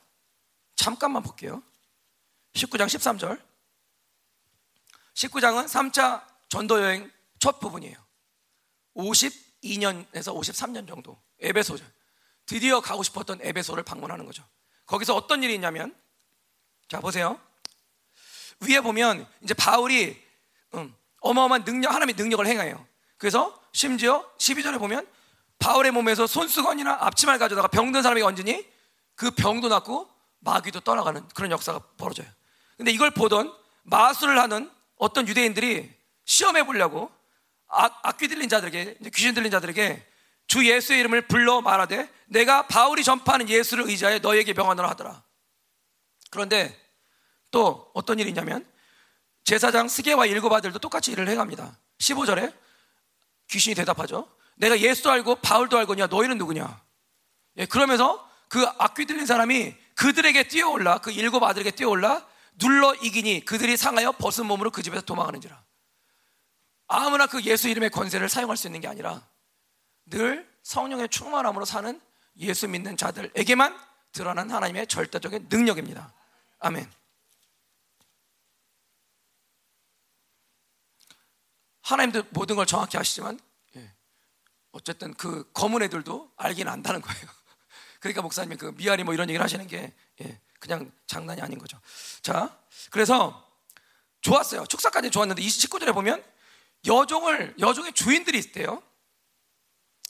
[0.75, 1.62] 잠깐만 볼게요.
[2.53, 3.41] 19장 13절.
[5.13, 7.97] 19장은 3차 전도 여행 첫 부분이에요.
[8.95, 11.21] 52년에서 53년 정도.
[11.39, 11.85] 에베소죠.
[12.45, 14.43] 드디어 가고 싶었던 에베소를 방문하는 거죠.
[14.85, 15.95] 거기서 어떤 일이 있냐면
[16.88, 17.39] 자 보세요.
[18.62, 20.19] 위에 보면 이제 바울이
[20.73, 22.85] 음, 어마어마한 능력 하나님의 능력을 행해요.
[23.17, 25.07] 그래서 심지어 12절에 보면
[25.59, 28.67] 바울의 몸에서 손수건이나 앞치마를 가져다가 병든 사람에게 얹으니
[29.15, 30.09] 그 병도 낫고
[30.39, 32.27] 마귀도 떠나가는 그런 역사가 벌어져요.
[32.79, 37.11] 근데 이걸 보던 마술을 하는 어떤 유대인들이 시험해 보려고
[37.67, 40.07] 악, 귀 들린 자들에게 귀신 들린 자들에게
[40.47, 45.21] 주 예수의 이름을 불러 말하되 내가 바울이 전파하는 예수를 의지하여 너에게 명하노라 하더라.
[46.31, 46.73] 그런데
[47.51, 48.65] 또 어떤 일이 있냐면
[49.43, 51.77] 제사장 스게와 일곱 아들도 똑같이 일을 해갑니다.
[51.99, 52.53] 15절에
[53.49, 54.33] 귀신이 대답하죠.
[54.55, 56.81] 내가 예수도 알고 바울도 알고냐 너희는 누구냐?
[57.57, 62.28] 예, 그러면서 그 악귀 들린 사람이 그들에게 뛰어올라 그 일곱 아들에게 뛰어올라
[62.59, 65.63] 눌러 이기니 그들이 상하여 벗은 몸으로 그 집에서 도망하는지라.
[66.87, 69.27] 아무나 그 예수 이름의 권세를 사용할 수 있는 게 아니라
[70.05, 71.99] 늘 성령의 충만함으로 사는
[72.37, 73.77] 예수 믿는 자들에게만
[74.11, 76.13] 드러난 하나님의 절대적인 능력입니다.
[76.59, 76.91] 아멘.
[81.81, 83.39] 하나님도 모든 걸 정확히 아시지만
[83.75, 83.93] 예.
[84.71, 87.27] 어쨌든 그 검은 애들도 알기는 안다는 거예요.
[87.99, 90.41] 그러니까 목사님이 그 미아리 뭐 이런 얘기를 하시는 게 예.
[90.59, 91.79] 그냥 장난이 아닌 거죠.
[92.21, 92.57] 자,
[92.91, 93.47] 그래서
[94.21, 94.65] 좋았어요.
[94.65, 96.23] 축사까지 좋았는데 29절에 보면
[96.85, 98.83] 여종을 여종의 주인들이 있대요.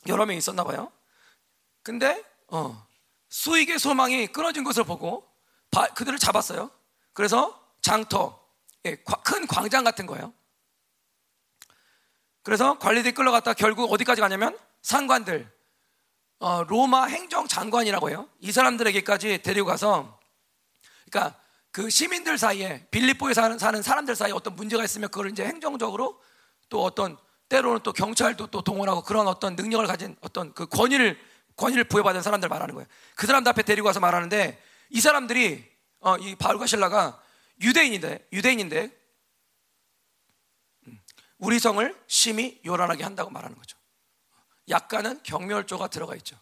[0.08, 0.92] 여러 명 있었나 봐요.
[1.84, 2.86] 근데 어,
[3.30, 5.30] 수익의 소망이 끊어진 것을 보고
[5.72, 6.72] 바, 그들을 잡았어요.
[7.14, 8.40] 그래서 장터,
[8.86, 10.34] 예, 큰 광장 같은 거예요.
[12.44, 15.52] 그래서 관리들이 끌러갔다 결국 어디까지 가냐면 상관들,
[16.40, 18.30] 어, 로마 행정 장관이라고 해요.
[18.40, 20.19] 이 사람들에게까지 데리고 가서,
[21.10, 21.40] 그러니까
[21.72, 26.22] 그 시민들 사이에 빌립보에 사는, 사는 사람들 사이에 어떤 문제가 있으면 그걸 이제 행정적으로
[26.70, 27.18] 또 어떤
[27.50, 31.20] 때로는 또 경찰도 또 동원하고 그런 어떤 능력을 가진 어떤 그 권위를
[31.56, 32.88] 권위를 부여받은 사람들 말하는 거예요.
[33.16, 35.70] 그 사람들 앞에 데리고 와서 말하는데 이 사람들이
[36.00, 37.22] 어, 이 바울과 신라가
[37.62, 38.98] 유대인인데 유대인인데
[40.88, 41.02] 음,
[41.38, 43.78] 우리 성을 심히 요란하게 한다고 말하는 거죠.
[44.70, 46.38] 약간은 경멸조가 들어가 있죠.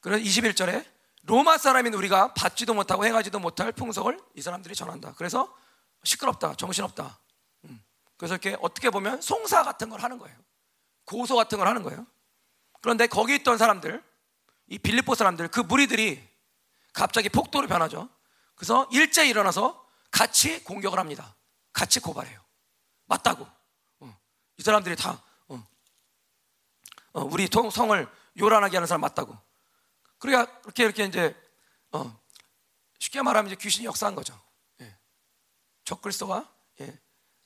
[0.00, 0.84] 그래서 21절에
[1.22, 5.14] 로마 사람인 우리가 받지도 못하고 행하지도 못할 풍속을 이 사람들이 전한다.
[5.16, 5.54] 그래서
[6.04, 7.18] 시끄럽다, 정신없다.
[7.64, 7.82] 음.
[8.16, 10.36] 그래서 이렇게 어떻게 보면 송사 같은 걸 하는 거예요.
[11.04, 12.06] 고소 같은 걸 하는 거예요.
[12.80, 14.02] 그런데 거기 있던 사람들,
[14.68, 16.26] 이 빌립보 사람들, 그 무리들이
[16.92, 18.08] 갑자기 폭도로 변하죠.
[18.54, 21.34] 그래서 일제 일어나서 같이 공격을 합니다.
[21.72, 22.40] 같이 고발해요.
[23.06, 23.46] 맞다고.
[24.00, 24.18] 어.
[24.56, 25.66] 이 사람들이 다 어.
[27.12, 29.36] 어, 우리 성을 요란하게 하는 사람 맞다고.
[30.20, 31.34] 그러니까 이렇게 이렇게 이제
[31.90, 32.16] 어,
[32.98, 34.38] 쉽게 말하면 이제 귀신이 역사한 거죠.
[34.80, 34.96] 예.
[35.84, 36.48] 적글서와
[36.82, 36.98] 예.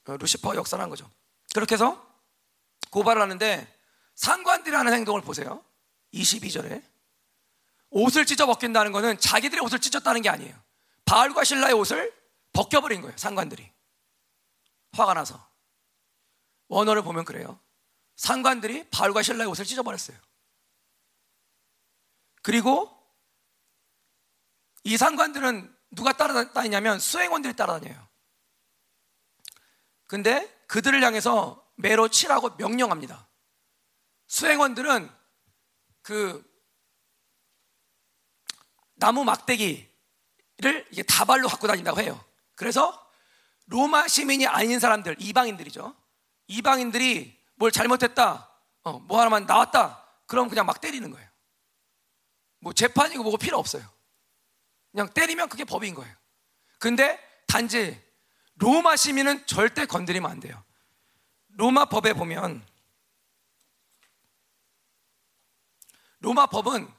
[0.07, 1.11] 어, 루시퍼가 역사한 거죠.
[1.55, 2.07] 그렇게 해서
[2.91, 3.79] 고발을 하는데
[4.15, 5.65] 상관들이 하는 행동을 보세요.
[6.13, 6.83] 22절에
[7.91, 10.55] 옷을 찢어 벗긴다는 것은 자기들의 옷을 찢었다는 게 아니에요.
[11.05, 12.13] 바알과 신라의 옷을
[12.53, 13.17] 벗겨버린 거예요.
[13.17, 13.71] 상관들이
[14.93, 15.49] 화가 나서
[16.69, 17.59] 원어를 보면 그래요.
[18.17, 20.17] 상관들이 바알과 신라의 옷을 찢어버렸어요.
[22.45, 22.95] 그리고
[24.83, 28.07] 이 상관들은 누가 따라다니냐면 수행원들이 따라다녀요.
[30.07, 33.27] 근데 그들을 향해서 매로 치라고 명령합니다.
[34.27, 35.11] 수행원들은
[36.03, 36.45] 그
[38.97, 39.89] 나무 막대기를
[41.09, 42.23] 다발로 갖고 다닌다고 해요.
[42.57, 43.11] 그래서
[43.69, 45.97] 로마 시민이 아닌 사람들, 이방인들이죠.
[46.49, 48.51] 이방인들이 뭘 잘못했다,
[48.83, 51.34] 어, 뭐 하나만 나왔다, 그럼 그냥 막 때리는 거예요.
[52.65, 53.87] 뭐 재판이고 뭐고 필요 없어요.
[54.91, 56.13] 그냥 때리면 그게 법인 거예요.
[56.79, 58.03] 근데 단지
[58.55, 60.65] 로마 시민은 절대 건드리면 안 돼요.
[61.49, 62.67] 로마 법에 보면
[66.21, 66.91] 로마 법은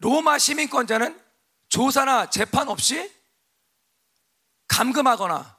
[0.00, 1.18] 로마 시민권자는
[1.70, 3.10] 조사나 재판 없이
[4.68, 5.58] 감금하거나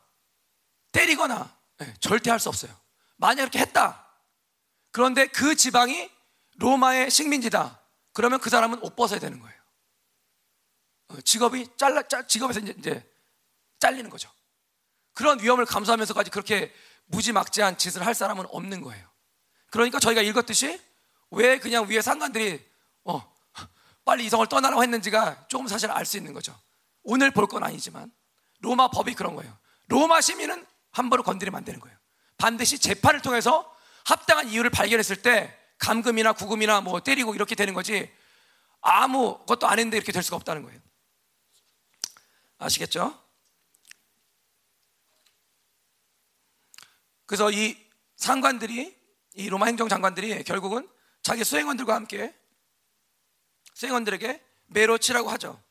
[0.91, 2.79] 때리거나 네, 절대 할 수 없어요.
[3.15, 4.07] 만약 이렇게 했다.
[4.91, 6.11] 그런데 그 지방이
[6.57, 7.78] 로마의 식민지다.
[8.19, 9.57] 그러면 그 사람은 옷 벗어야 되는 거예요.
[11.07, 13.09] 어, 직업이 잘라, 짤, 직업에서 이제, 이제
[13.79, 14.29] 잘리는 거죠.
[15.13, 16.73] 그런 위험을 감수하면서까지 그렇게
[17.05, 19.09] 무지막지한 짓을 할 사람은 없는 거예요.
[19.71, 20.81] 그러니까 저희가 읽었듯이
[21.31, 22.61] 왜 그냥 위에 상관들이
[23.05, 23.33] 어,
[24.03, 26.53] 빨리 이성을 떠나라고 했는지가 조금 사실 알 수 있는 거죠.
[27.03, 28.11] 오늘 볼 건 아니지만
[28.59, 29.57] 로마 법이 그런 거예요.
[29.87, 31.97] 로마 시민은 함부로 건드리면 안 되는 거예요.
[32.37, 38.13] 반드시 재판을 통해서 합당한 이유를 발견했을 때 감금이나 구금이나 뭐 때리고 이렇게 되는 거지
[38.81, 40.79] 아무것도 안 했는데 이렇게 될 수가 없다는 거예요.
[42.57, 43.17] 아시겠죠?
[47.25, 47.77] 그래서 이
[48.17, 48.97] 상관들이
[49.35, 50.89] 이 로마 행정 장관들이 결국은
[51.21, 52.35] 자기 수행원들과 함께
[53.73, 55.61] 수행원들에게 매로 치라고 하죠.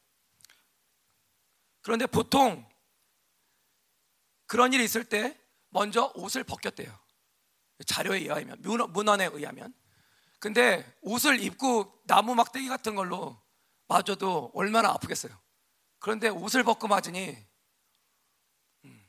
[1.82, 2.66] 그런데 보통
[4.46, 6.98] 그런 일이 있을 때 먼저 옷을 벗겼대요.
[7.86, 9.74] 자료에 의하면 문헌에 의하면.
[10.38, 13.42] 근데 옷을 입고 나무 막대기 같은 걸로
[13.88, 15.36] 맞아도 얼마나 아프겠어요.
[15.98, 17.36] 그런데 옷을 벗고 맞으니
[18.84, 19.08] 음,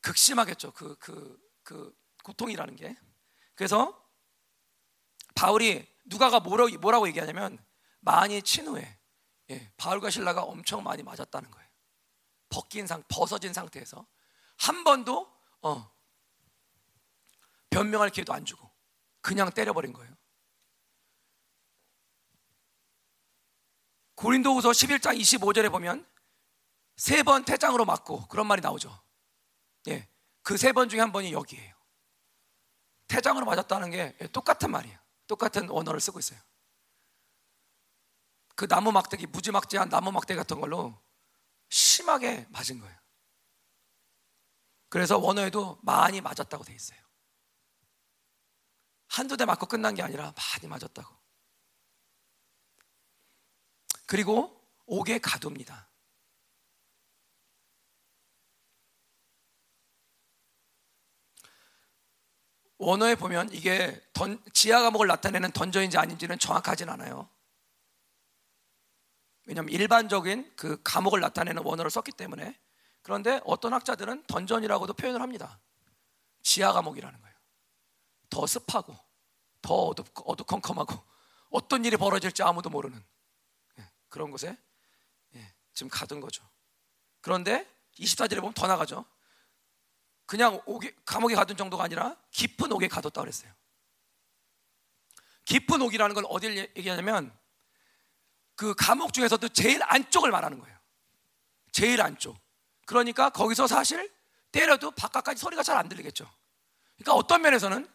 [0.00, 0.72] 극심하겠죠.
[0.72, 2.96] 그, 그, 그 고통이라는 게.
[3.54, 4.02] 그래서
[5.34, 7.64] 바울이 누가가 뭐라고, 뭐라고 얘기하냐면
[8.00, 8.98] 많이 친 후에
[9.50, 11.68] 예, 바울과 신라가 엄청 많이 맞았다는 거예요.
[12.48, 14.06] 벗긴 상 벗어진 상태에서
[14.58, 15.92] 한 번도 어,
[17.70, 18.70] 변명할 기회도 안 주고
[19.20, 20.14] 그냥 때려버린 거예요.
[24.14, 26.06] 고린도후서 11장 25절에 보면
[26.96, 29.02] 세 번 태장으로 맞고 그런 말이 나오죠.
[29.88, 30.08] 예.
[30.42, 31.74] 그 세 번 중에 한 번이 여기에요.
[33.08, 34.98] 태장으로 맞았다는 게 똑같은 말이에요.
[35.26, 36.40] 똑같은 언어를 쓰고 있어요.
[38.54, 41.00] 그 나무 막대기, 무지막지한 나무 막대기 같은 걸로
[41.70, 42.98] 심하게 맞은 거예요.
[44.88, 47.00] 그래서 원어에도 많이 맞았다고 돼 있어요.
[49.08, 51.21] 한두 대 맞고 끝난 게 아니라 많이 맞았다고.
[54.12, 55.88] 그리고 옥에 가둡니다.
[62.76, 67.30] 원어에 보면 이게 던, 지하 감옥을 나타내는 던전인지 아닌지는 정확하진 않아요.
[69.46, 72.60] 왜냐하면 일반적인 그 감옥을 나타내는 원어를 썼기 때문에
[73.00, 75.58] 그런데 어떤 학자들은 던전이라고도 표현을 합니다.
[76.42, 77.36] 지하 감옥이라는 거예요.
[78.28, 78.94] 더 습하고
[79.62, 81.02] 더 어둡고 어두컴컴하고
[81.48, 83.02] 어떤 일이 벌어질지 아무도 모르는 예,
[84.12, 84.56] 그런 곳에
[85.34, 86.46] 예, 지금 가둔 거죠.
[87.22, 89.06] 그런데 24절에 보면 더 나가죠.
[90.26, 93.52] 그냥 옥에, 감옥에 가둔 정도가 아니라 깊은 옥에 가뒀다 그랬어요.
[95.46, 97.36] 깊은 옥이라는 건 어딜 얘기하냐면
[98.54, 100.78] 그 감옥 중에서도 제일 안쪽을 말하는 거예요.
[101.72, 102.38] 제일 안쪽.
[102.84, 104.12] 그러니까 거기서 사실
[104.52, 106.30] 때려도 바깥까지 소리가 잘 안 들리겠죠.
[106.96, 107.88] 그러니까 어떤 면에서는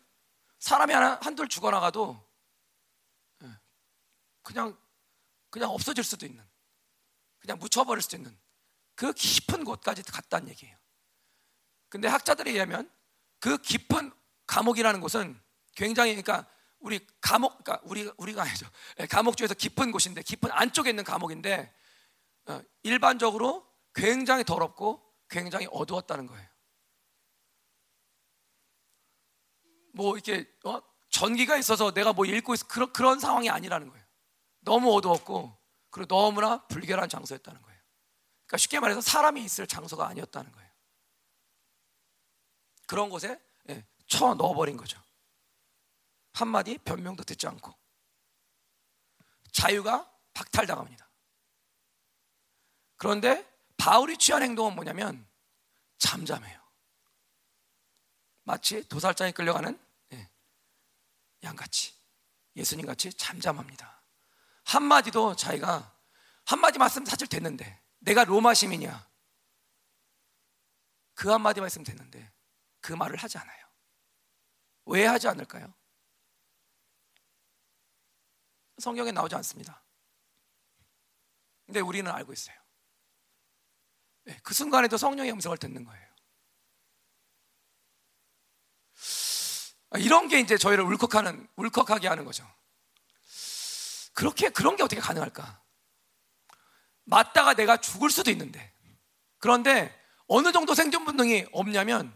[0.58, 2.20] 사람이 하나 한둘 죽어나가도
[3.44, 3.60] 예,
[4.42, 4.76] 그냥
[5.58, 6.44] 그냥 없어질 수도 있는
[7.40, 8.38] 그냥 묻혀버릴 수도 있는
[8.96, 10.78] 그 깊은 곳까지 갔다는 얘기예요.
[11.90, 12.92] 근데 학자들에 의하면
[13.40, 14.12] 그 깊은
[14.46, 15.40] 감옥이라는 곳은
[15.76, 18.68] 굉장히 그러니까 우리 감옥 그러니까 우리 우리가 아니죠.
[19.00, 21.74] 예, 감옥 중에서 깊은 곳인데 깊은 안쪽에 있는 감옥인데
[22.48, 26.48] 어, 일반적으로 굉장히 더럽고 굉장히 어두웠다는 거예요.
[29.94, 30.82] 뭐 이렇게 어?
[31.10, 34.07] 전기가 있어서 내가 뭐 읽고 있어 그런 그런 상황이 아니라는 거예요.
[34.68, 35.58] 너무 어두웠고
[35.90, 37.80] 그리고 너무나 불결한 장소였다는 거예요.
[38.46, 40.70] 그러니까 쉽게 말해서 사람이 있을 장소가 아니었다는 거예요.
[42.86, 45.02] 그런 곳에 예, 쳐 넣어버린 거죠.
[46.34, 47.74] 한마디 변명도 듣지 않고
[49.54, 51.10] 자유가 박탈당합니다.
[52.98, 55.26] 그런데 바울이 취한 행동은 뭐냐면
[55.98, 56.62] 잠잠해요.
[58.44, 59.80] 마치 도살장에 끌려가는
[60.12, 60.30] 예,
[61.44, 61.94] 양같이
[62.58, 63.97] 예수님 같이 잠잠합니다.
[64.68, 65.96] 한마디도 자기가
[66.46, 69.08] 한마디 말씀 사실 됐는데 내가 로마 시민이야.
[71.14, 72.32] 그 한마디 말씀 됐는데
[72.82, 73.66] 그 말을 하지 않아요.
[74.86, 75.74] 왜 하지 않을까요?
[78.78, 79.84] 성경에 나오지 않습니다.
[81.66, 82.56] 근데 우리는 알고 있어요.
[84.26, 86.08] 네, 그 순간에도 성령의 음성을 듣는 거예요.
[89.92, 92.46] 아, 이런 게 이제 저희를 울컥하는, 울컥하게 하는 거죠.
[94.18, 95.62] 그렇게, 그런 게 어떻게 가능할까?
[97.04, 98.74] 맞다가 내가 죽을 수도 있는데.
[99.38, 102.12] 그런데 어느 정도 생존 본능이 없냐면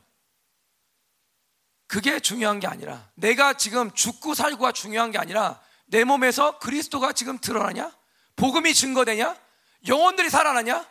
[1.86, 7.38] 그게 중요한 게 아니라 내가 지금 죽고 살고가 중요한 게 아니라 내 몸에서 그리스도가 지금
[7.38, 7.96] 드러나냐?
[8.36, 9.40] 복음이 증거되냐?
[9.88, 10.84] 영혼들이 살아나냐?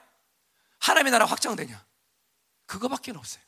[0.78, 1.84] 하나님의 나라 확장되냐?
[2.66, 3.42] 그거밖에 없어요.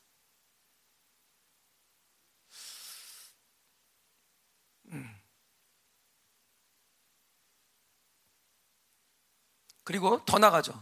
[9.93, 10.73] 그리고 더 나가죠.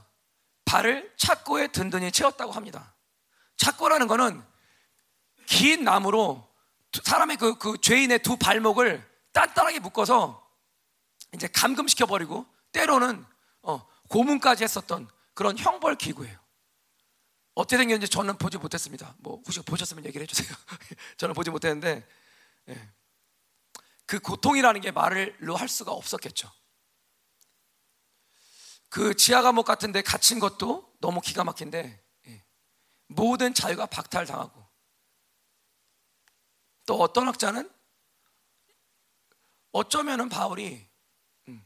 [0.64, 2.94] 발을 착고에 든든히 채웠다고 합니다.
[3.56, 4.40] 착고라는 거는
[5.46, 6.48] 긴 나무로
[7.02, 10.48] 사람의 그, 그 죄인의 두 발목을 단단하게 묶어서
[11.34, 13.26] 이제 감금시켜 버리고 때로는
[13.62, 16.38] 어, 고문까지 했었던 그런 형벌 기구예요.
[17.54, 19.16] 어떻게 생겼는지 저는 보지 못했습니다.
[19.18, 20.56] 뭐 혹시 보셨으면 얘기를 해주세요.
[21.18, 22.06] 저는 보지 못했는데
[22.68, 22.88] 예.
[24.06, 26.48] 그 고통이라는 게 말로 할 수가 없었겠죠.
[28.90, 32.44] 그 지하 감옥 같은데 갇힌 것도 너무 기가 막힌데 예.
[33.06, 34.66] 모든 자유가 박탈당하고
[36.86, 37.70] 또 어떤 학자는
[39.70, 40.88] 어쩌면은 바울이
[41.46, 41.64] 음,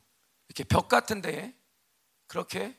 [0.48, 1.56] 이렇게 벽 같은 데에
[2.26, 2.78] 그렇게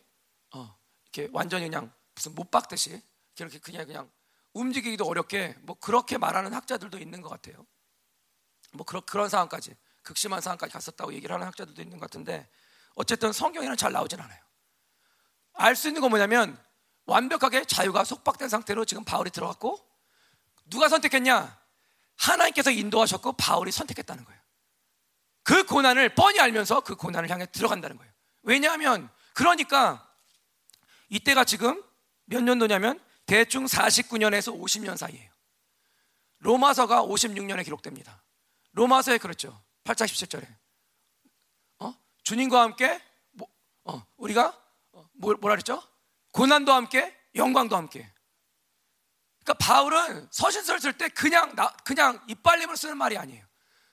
[0.53, 3.01] 어, 이렇게 완전히 그냥 무슨 못 박듯이
[3.35, 4.11] 그렇게 그냥 그냥
[4.53, 7.65] 움직이기도 어렵게 뭐 그렇게 말하는 학자들도 있는 것 같아요.
[8.73, 12.47] 뭐 그런 그런 상황까지 극심한 상황까지 갔었다고 얘기를 하는 학자들도 있는 것 같은데
[12.95, 14.39] 어쨌든 성경에는 잘 나오진 않아요.
[15.53, 16.57] 알 수 있는 건 뭐냐면
[17.05, 19.79] 완벽하게 자유가 속박된 상태로 지금 바울이 들어갔고
[20.69, 21.57] 누가 선택했냐?
[22.17, 24.41] 하나님께서 인도하셨고 바울이 선택했다는 거예요.
[25.43, 28.11] 그 고난을 뻔히 알면서 그 고난을 향해 들어간다는 거예요.
[28.41, 30.09] 왜냐하면 그러니까
[31.09, 31.83] 이때가 지금
[32.25, 35.31] 몇 년도냐면 대충 49년에서 50년 사이에요.
[36.39, 38.23] 로마서가 56년에 기록됩니다.
[38.73, 39.61] 로마서에 그렇죠.
[39.83, 40.47] 8장 17절에.
[42.25, 42.29] 어?
[42.29, 43.01] 주님과 함께
[43.31, 43.47] 뭐,
[43.85, 44.47] 어, 우리가
[44.91, 45.81] 어, 뭐, 뭐라 그랬죠?
[46.31, 48.11] 고난도 함께 영광도 함께.
[49.43, 53.45] 그러니까 바울은 서신서를 쓸 때 그냥 나, 그냥 이빨림을 쓰는 말이 아니에요.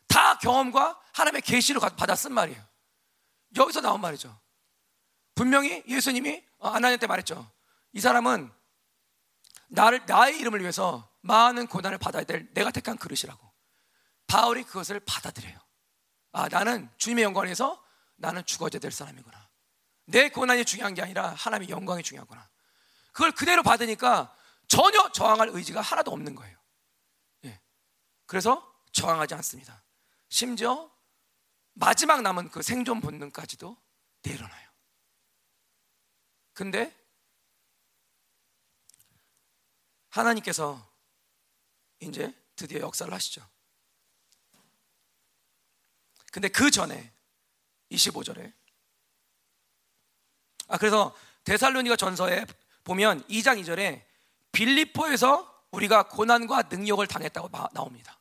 [0.09, 2.63] 다 경험과 하나님의 계시를 받아 쓴 말이에요.
[3.57, 4.41] 여기서 나온 말이죠.
[5.35, 7.51] 분명히 예수님이 어, 아나니아 때 말했죠.
[7.93, 8.51] 이 사람은
[9.69, 13.53] 나를 나의 이름을 위해서 많은 고난을 받아야 될 내가 택한 그릇이라고.
[14.27, 15.59] 바울이 그것을 받아들여요.
[16.33, 17.83] 아, 나는 주님의 영광을 위해서
[18.23, 19.51] 나는 죽어야 될 사람이구나.
[20.07, 22.49] 내 고난이 중요한 게 아니라 하나님의 영광이 중요하구나.
[23.13, 24.35] 그걸 그대로 받으니까
[24.69, 26.57] 전혀 저항할 의지가 하나도 없는 거예요.
[27.45, 27.61] 예.
[28.27, 29.83] 그래서 저항하지 않습니다.
[30.29, 30.91] 심지어
[31.73, 33.77] 마지막 남은 그 생존 본능까지도
[34.23, 34.71] 내려놔요.
[36.55, 36.97] 근데
[40.11, 40.89] 하나님께서
[41.99, 43.45] 이제 드디어 역사를 하시죠.
[46.31, 47.12] 근데 그 전에
[47.93, 48.53] 25절에
[50.69, 51.15] 아 그래서
[51.45, 52.47] 데살로니가 전서에
[52.85, 54.05] 보면 2장 2절에
[54.53, 58.21] 빌리포에서 우리가 고난과 능력을 당했다고 나옵니다.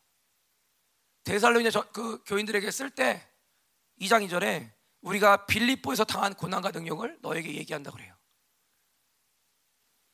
[1.24, 3.28] 데살로니가 그 교인들에게 쓸 때
[4.00, 8.16] 2장 2절에 우리가 빌리포에서 당한 고난과 능력을 너에게 얘기한다 그래요.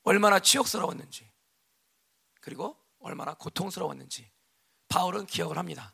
[0.03, 1.29] 얼마나 치욕스러웠는지
[2.41, 4.31] 그리고 얼마나 고통스러웠는지
[4.87, 5.93] 바울은 기억을 합니다.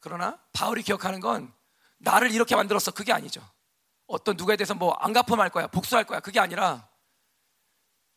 [0.00, 1.54] 그러나 바울이 기억하는 건
[2.04, 3.42] 나를 이렇게 만들었어 그게 아니죠.
[4.06, 6.88] 어떤 누구에 대해서 뭐 안 갚음할 거야 복수할 거야 그게 아니라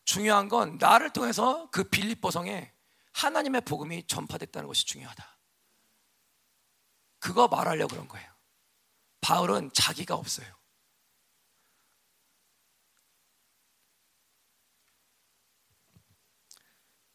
[0.05, 2.73] 중요한 건 나를 통해서 그 빌립보 성에
[3.13, 5.37] 하나님의 복음이 전파됐다는 것이 중요하다.
[7.19, 8.31] 그거 말하려고 그런 거예요.
[9.21, 10.47] 바울은 자기가 없어요.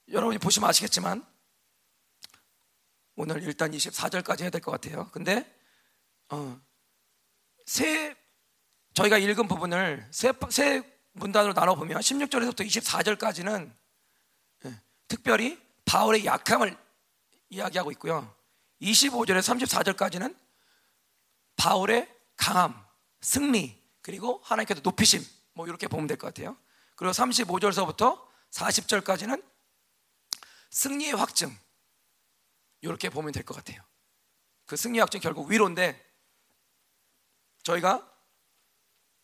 [0.08, 1.24] 여러분이 보시면 아시겠지만
[3.14, 5.08] 오늘 일단 24절까지 해야 될 것 같아요.
[5.10, 5.61] 근데
[6.32, 6.58] 어,
[7.66, 8.16] 세
[8.94, 13.70] 저희가 읽은 부분을 세, 세 문단으로 나눠 보면 16절에서부터 24절까지는
[14.64, 16.74] 예, 특별히 바울의 약함을
[17.50, 18.34] 이야기하고 있고요.
[18.80, 20.34] 25절에서 34절까지는
[21.56, 22.82] 바울의 강함,
[23.20, 25.22] 승리, 그리고 하나님께서 높이심
[25.52, 26.56] 뭐 이렇게 보면 될 것 같아요.
[26.96, 29.44] 그리고 35절서부터 40절까지는
[30.70, 31.54] 승리의 확증
[32.80, 33.82] 이렇게 보면 될 것 같아요.
[34.64, 36.11] 그 승리의 확증 결국 위로인데
[37.62, 38.08] 저희가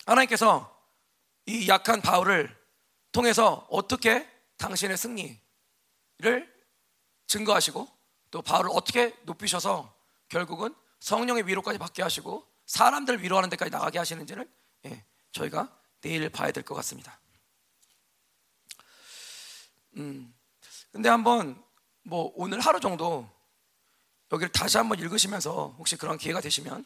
[0.07, 0.75] 하나님께서
[1.47, 2.57] 이 약한 바울을
[3.13, 4.29] 통해서 어떻게
[4.59, 5.39] 당신의 승리를
[7.27, 7.89] 증거하시고
[8.31, 9.95] 또 바울을 어떻게 높이셔서
[10.29, 14.51] 결국은 성령의 위로까지 받게 하시고 사람들을 위로하는 데까지 나가게 하시는지를
[14.85, 17.19] 예, 저희가 내일 봐야 될 것 같습니다.
[19.97, 20.35] 음,
[20.93, 21.63] 근데 한번
[22.03, 23.29] 뭐 오늘 하루 정도
[24.33, 26.85] 여기를 다시 한번 읽으시면서 혹시 그런 기회가 되시면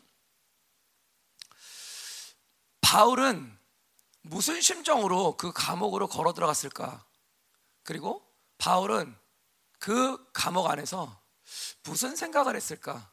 [2.93, 3.59] 바울은
[4.21, 7.07] 무슨 심정으로 그 감옥으로 걸어 들어갔을까?
[7.85, 8.23] 그리고
[8.59, 9.17] 바울은
[9.79, 11.19] 그 감옥 안에서
[11.85, 13.11] 무슨 생각을 했을까?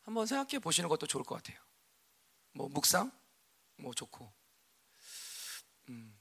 [0.00, 1.60] 한번 생각해 보시는 것도 좋을 것 같아요.
[2.52, 3.12] 뭐 묵상,
[3.76, 4.32] 뭐 좋고.
[5.90, 6.18] 음,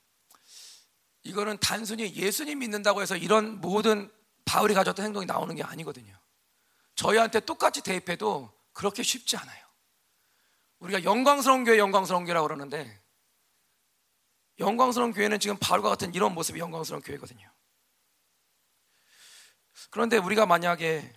[1.23, 4.11] 이거는 단순히 예수님 믿는다고 해서 이런 모든
[4.43, 6.13] 바울이 가졌던 행동이 나오는 게 아니거든요.
[6.95, 9.70] 저희한테 똑같이 대입해도 그렇게 쉽지 않아요.
[10.81, 13.01] 우리가 영광스러운 교회, 영광스러운 교회라고 그러는데
[14.59, 17.51] 영광스러운 교회는 지금 바울과 같은 이런 모습이 영광스러운 교회거든요.
[19.91, 21.13] 그런데 우리가 만약에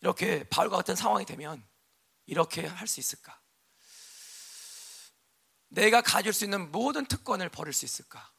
[0.00, 1.66] 이렇게 바울과 같은 상황이 되면
[2.26, 3.40] 이렇게 할 수 있을까?
[5.68, 8.32] 내가 가질 수 있는 모든 특권을 버릴 수 있을까?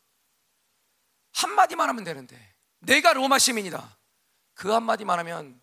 [1.32, 3.98] 한마디만 하면 되는데 내가 로마 시민이다.
[4.54, 5.62] 그 한마디만 하면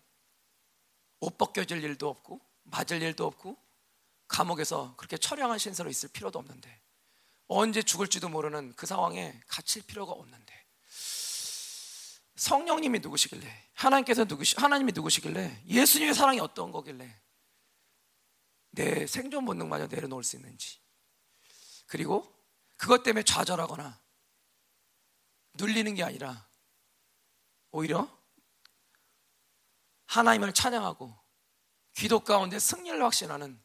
[1.19, 3.60] 옷 벗겨질 일도 없고 맞을 일도 없고
[4.31, 6.81] 감옥에서 그렇게 처량한 신세로 있을 필요도 없는데
[7.47, 10.65] 언제 죽을지도 모르는 그 상황에 갇힐 필요가 없는데
[12.35, 17.21] 성령님이 누구시길래 하나님께서 누구시 하나님이 누구시길래 예수님의 사랑이 어떤 거길래
[18.71, 20.79] 내 생존 본능마저 내려놓을 수 있는지
[21.87, 22.33] 그리고
[22.77, 24.01] 그것 때문에 좌절하거나
[25.55, 26.47] 눌리는 게 아니라
[27.71, 28.09] 오히려
[30.05, 31.19] 하나님을 찬양하고
[31.93, 33.61] 기도 가운데 승리를 확신하는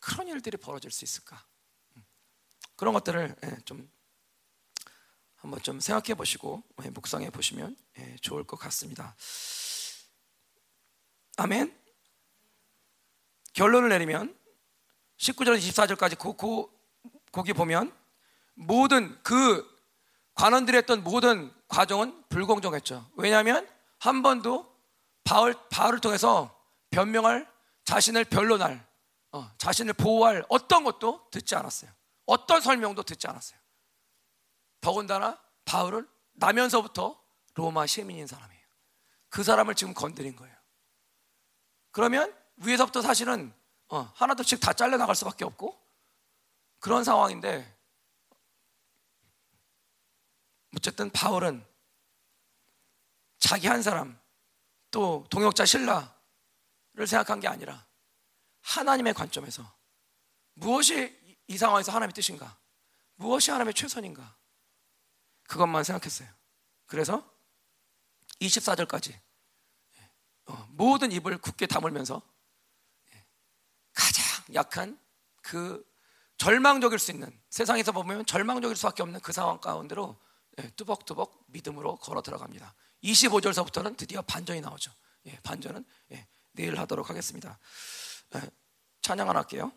[0.00, 1.44] 그런 일들이 벌어질 수 있을까?
[2.76, 3.90] 그런 것들을 예, 좀
[5.36, 9.16] 한번 좀 생각해 보시고 예, 묵상해 보시면 예, 좋을 것 같습니다.
[11.36, 11.76] 아멘.
[13.52, 14.36] 결론을 내리면
[15.18, 16.72] 19절 24절까지 고, 고,
[17.32, 17.92] 거기 보면
[18.54, 19.66] 모든 그
[20.34, 23.10] 관원들이 했던 모든 과정은 불공정했죠.
[23.16, 23.68] 왜냐하면
[23.98, 24.72] 한 번도
[25.24, 26.56] 바울, 바울을 통해서
[26.90, 27.50] 변명할
[27.84, 28.87] 자신을 변론할
[29.32, 31.90] 어, 자신을 보호할 어떤 것도 듣지 않았어요.
[32.26, 33.58] 어떤 설명도 듣지 않았어요.
[34.80, 37.20] 더군다나 바울은 나면서부터
[37.54, 38.66] 로마 시민인 사람이에요.
[39.28, 40.56] 그 사람을 지금 건드린 거예요.
[41.90, 43.52] 그러면 위에서부터 사실은
[43.88, 45.78] 어, 하나둘씩 다 잘려 나갈 수밖에 없고
[46.78, 47.76] 그런 상황인데
[50.76, 51.66] 어쨌든 바울은
[53.38, 54.20] 자기 한 사람
[54.90, 57.87] 또 동역자 신라를 생각한 게 아니라
[58.68, 59.64] 하나님의 관점에서
[60.54, 61.16] 무엇이
[61.46, 62.58] 이 상황에서 하나님의 뜻인가?
[63.14, 64.36] 무엇이 하나님의 최선인가?
[65.48, 66.28] 그것만 생각했어요.
[66.86, 67.28] 그래서
[68.40, 69.18] 24절까지
[70.46, 72.20] 어, 모든 입을 굳게 다물면서
[73.94, 74.98] 가장 약한
[75.42, 75.84] 그
[76.36, 80.18] 절망적일 수 있는 세상에서 보면 절망적일 수밖에 없는 그 상황 가운데로
[80.58, 82.74] 예, 뚜벅뚜벅 믿음으로 걸어 들어갑니다.
[83.02, 84.92] 25절서부터는 드디어 반전이 나오죠.
[85.26, 87.58] 예, 반전은 예, 내일 하도록 하겠습니다.
[89.00, 89.72] 찬양 하나 할게요.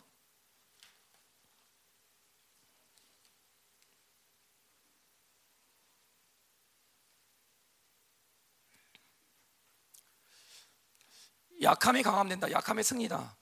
[11.61, 12.51] 약함이 강함된다.
[12.51, 13.37] 약함의 승리다.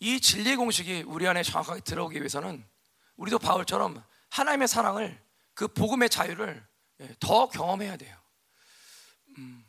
[0.00, 2.66] 이 진리의 공식이 우리 안에 정확하게 들어오기 위해서는
[3.16, 5.22] 우리도 바울처럼 하나님의 사랑을
[5.54, 6.66] 그 복음의 자유를
[7.00, 8.16] 예, 더 경험해야 돼요.
[9.38, 9.68] 음,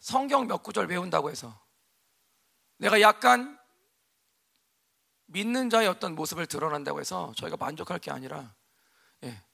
[0.00, 1.58] 성경 몇 구절 외운다고 해서
[2.80, 3.58] 내가 약간
[5.26, 8.54] 믿는 자의 어떤 모습을 드러난다고 해서 저희가 만족할 게 아니라
[9.22, 9.44] 예,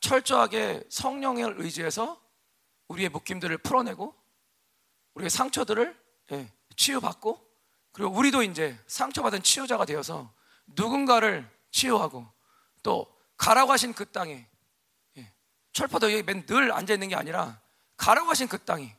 [0.00, 2.18] 철저하게 성령을 의지해서
[2.88, 4.14] 우리의 묶임들을 풀어내고
[5.14, 7.46] 우리의 상처들을 예, 치유받고
[7.92, 10.32] 그리고 우리도 이제 상처받은 치유자가 되어서
[10.68, 12.26] 누군가를 치유하고
[12.82, 14.48] 또 가라고 하신 그 땅에
[15.18, 15.34] 예,
[15.72, 17.60] 철파도 여기 맨 늘 앉아 있는 게 아니라
[17.98, 18.90] 가라고 하신 그 땅이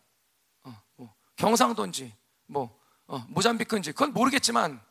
[0.65, 2.79] 어, 뭐 경상도인지 뭐
[3.11, 4.81] 어, 모잠비크인지 그건 모르겠지만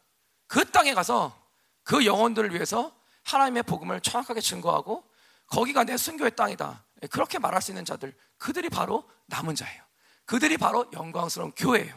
[0.47, 1.35] 그 땅에 가서
[1.83, 2.95] 그 영혼들을 위해서
[3.25, 5.09] 하나님의 복음을 정확하게 증거하고
[5.47, 6.85] 거기가 내 순교의 땅이다.
[7.03, 9.83] 예, 그렇게 말할 수 있는 자들 그들이 바로 남은 자예요.
[10.27, 11.95] 그들이 바로 영광스러운 교회예요.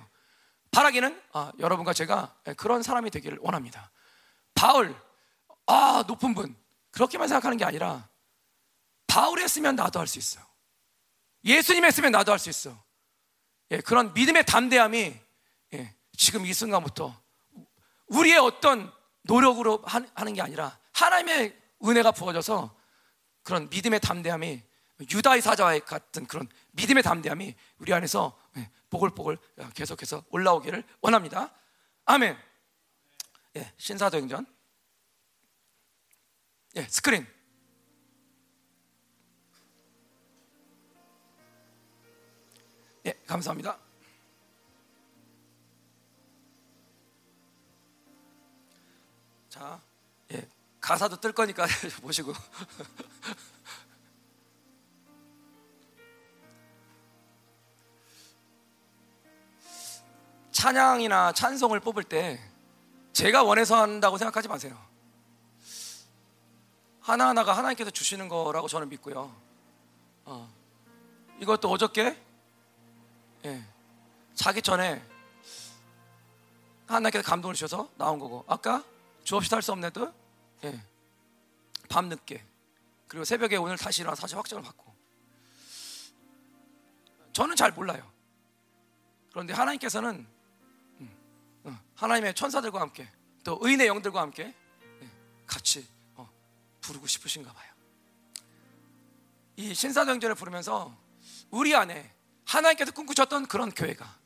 [0.71, 3.91] 바라기는 아, 여러분과 제가 그런 사람이 되기를 원합니다.
[4.55, 4.95] 바울,
[5.67, 6.55] 아 높은 분
[6.91, 8.07] 그렇게만 생각하는 게 아니라
[9.07, 10.39] 바울 했으면 나도 할 수 있어.
[11.43, 12.81] 예수님 했으면 나도 할 수 있어.
[13.71, 15.22] 예, 그런 믿음의 담대함이 예,
[16.15, 17.19] 지금 이 순간부터
[18.07, 18.91] 우리의 어떤
[19.23, 22.77] 노력으로 하는 게 아니라 하나님의 은혜가 부어져서
[23.43, 24.61] 그런 믿음의 담대함이
[25.11, 29.37] 유다의 사자와 같은 그런 믿음의 담대함이 우리 안에서 예, 보글보글
[29.73, 31.53] 계속해서 올라오기를 원합니다.
[32.05, 32.37] 아멘.
[33.57, 34.45] 예, 신사도행전.
[36.75, 37.27] 예, 스크린.
[43.05, 43.82] 예, 감사합니다.
[49.53, 49.79] 자,
[50.31, 50.47] 예,
[50.81, 51.67] 가사도 뜰 거니까
[52.01, 52.33] 보시고.
[60.51, 62.41] 찬양이나 찬송을 뽑을 때
[63.11, 64.75] 제가 원해서 한다고 생각하지 마세요.
[67.01, 69.35] 하나하나가 하나님께서 주시는 거라고 저는 믿고요.
[70.25, 70.51] 어.
[71.39, 72.19] 이것도 어저께
[73.45, 73.63] 예.
[74.33, 74.99] 자기 전에
[76.87, 78.83] 하나님께서 감동을 주셔서 나온 거고 아까
[79.23, 80.13] 주없이 할수 없는 애들
[80.65, 80.83] 예.
[81.89, 82.43] 밤 늦게
[83.07, 84.93] 그리고 새벽에 오늘 다시 일어나 사실 확정을 받고
[87.33, 88.11] 저는 잘 몰라요.
[89.31, 90.27] 그런데 하나님께서는
[91.63, 93.09] 어, 하나님의 천사들과 함께
[93.43, 94.53] 또 의인의 영들과 함께
[95.01, 95.09] 예,
[95.47, 96.29] 같이 어,
[96.81, 97.73] 부르고 싶으신가 봐요.
[99.55, 100.95] 이 신사도행전을 부르면서
[101.49, 102.11] 우리 안에
[102.45, 104.19] 하나님께서 꿈꾸셨던 그런 교회가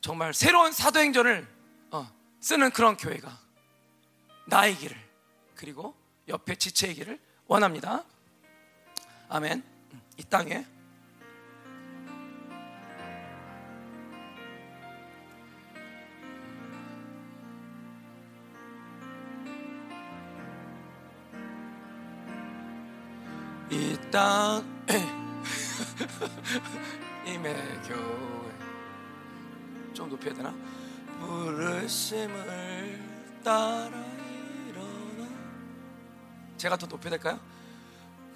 [0.00, 1.48] 정말 새로운 사도행전을
[1.90, 2.10] 어,
[2.40, 3.47] 쓰는 그런 교회가
[4.48, 4.96] 나의 길을
[5.54, 5.94] 그리고
[6.26, 8.02] 옆에 지체의 길을 원합니다.
[9.28, 9.62] 아멘.
[9.92, 10.64] 음, 이 땅에
[23.70, 24.64] 이땅
[27.26, 27.54] 임의
[27.86, 28.54] 교회
[29.92, 30.54] 좀 높여야 되나?
[31.20, 32.38] 부르심을
[33.44, 34.17] 따라 일어나
[36.58, 37.38] 제가 더 높여야 될까요?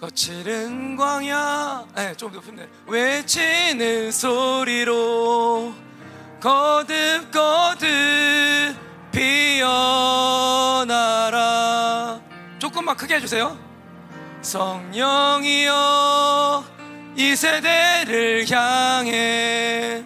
[0.00, 2.68] 거칠은 광야 네, 좀 높은데.
[2.86, 5.74] 외치는 소리로
[6.40, 7.88] 거듭 거듭
[10.72, 11.20] 피어나라.
[12.58, 13.58] 조금만 크게 해주세요.
[14.40, 15.72] 성령이여
[17.16, 20.04] 이 세대를 향해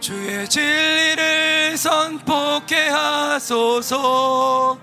[0.00, 4.78] 주의 진리를 선포케 하소서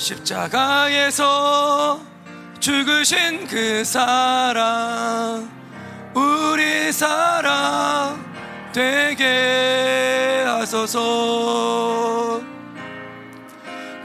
[0.00, 2.00] 십자가에서
[2.58, 5.46] 죽으신 그 사랑
[6.14, 8.18] 우리 사랑
[8.72, 12.40] 되게 하소서.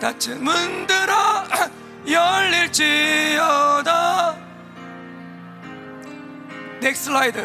[0.02, 1.46] 닫힌 문들아
[2.12, 3.96] 열릴지어다.
[6.82, 7.40] 넥스 슬라이드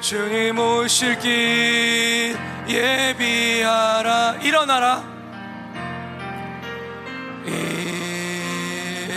[0.00, 2.36] 주님 오실 길
[2.68, 4.36] 예비하라.
[4.42, 5.02] 일어나라.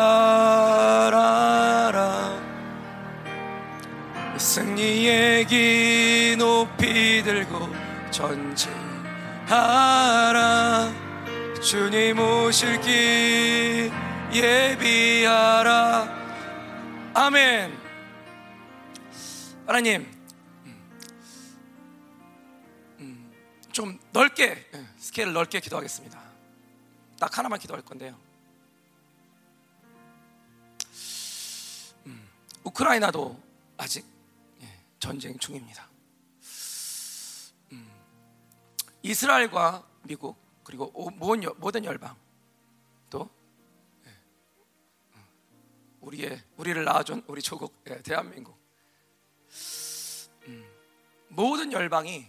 [4.37, 7.69] 승리의 기 높이 들고
[8.09, 8.71] 전진하라
[11.61, 13.91] 주님 오실 길
[14.33, 16.07] 예비하라
[17.13, 17.77] 아멘
[19.67, 20.21] 하나님
[23.71, 26.21] 좀 넓게 예, 스케일을 넓게 기도하겠습니다.
[27.19, 28.17] 딱 하나만 기도할 건데요.
[32.05, 32.29] 음,
[32.63, 33.41] 우크라이나도
[33.77, 34.05] 아직
[34.61, 34.67] 예,
[34.99, 35.87] 전쟁 중입니다.
[37.71, 37.89] 음,
[39.03, 42.15] 이스라엘과 미국 그리고 모든 열방
[43.09, 43.29] 또
[44.05, 44.09] 예,
[45.15, 45.23] 음,
[46.01, 48.61] 우리의 우리를 낳아준 우리 조국 대한민국.
[51.31, 52.27] 모든 열방이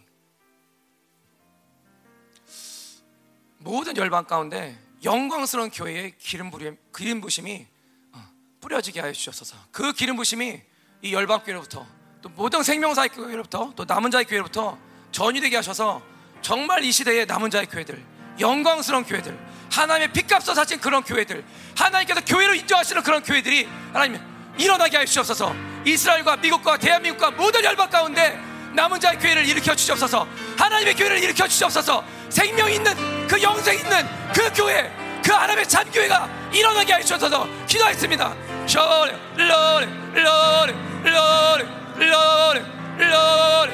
[3.58, 7.66] 모든 열방 가운데 영광스러운 교회의 기름 부림, 기름 부심이
[8.12, 8.28] 어,
[8.60, 9.56] 뿌려지게 하여 주셔서.
[9.72, 10.62] 그 기름 부심이
[11.02, 11.86] 이 열방 교회로부터
[12.20, 14.78] 또 모든 생명사의 교회로부터 또 남은 자의 교회로부터
[15.10, 16.00] 전이되게 하셔서
[16.40, 19.38] 정말 이 시대의 남은 자의 교회들 영광스러운 교회들
[19.70, 21.44] 하나님의 핏값을 사신 그런 교회들
[21.76, 24.20] 하나님께서 교회로 인정하시는 그런 교회들이 하나님
[24.58, 25.54] 일어나게 하여 주옵소서
[25.84, 30.26] 이스라엘과 미국과 대한민국과 모든 열방 가운데 남은 자의 교회를 일으켜 주시옵소서.
[30.56, 32.02] 하나님의 교회를 일으켜 주시옵소서.
[32.30, 34.90] 생명 있는 그 영생 있는 그 교회
[35.22, 38.34] 그 하나님의 참 교회가 일어나게 하셔서 기도했습니다.
[38.66, 40.72] 쇼리 로리 로리
[41.04, 41.64] 로리 로리
[42.08, 42.60] 로리
[42.98, 43.72] 로리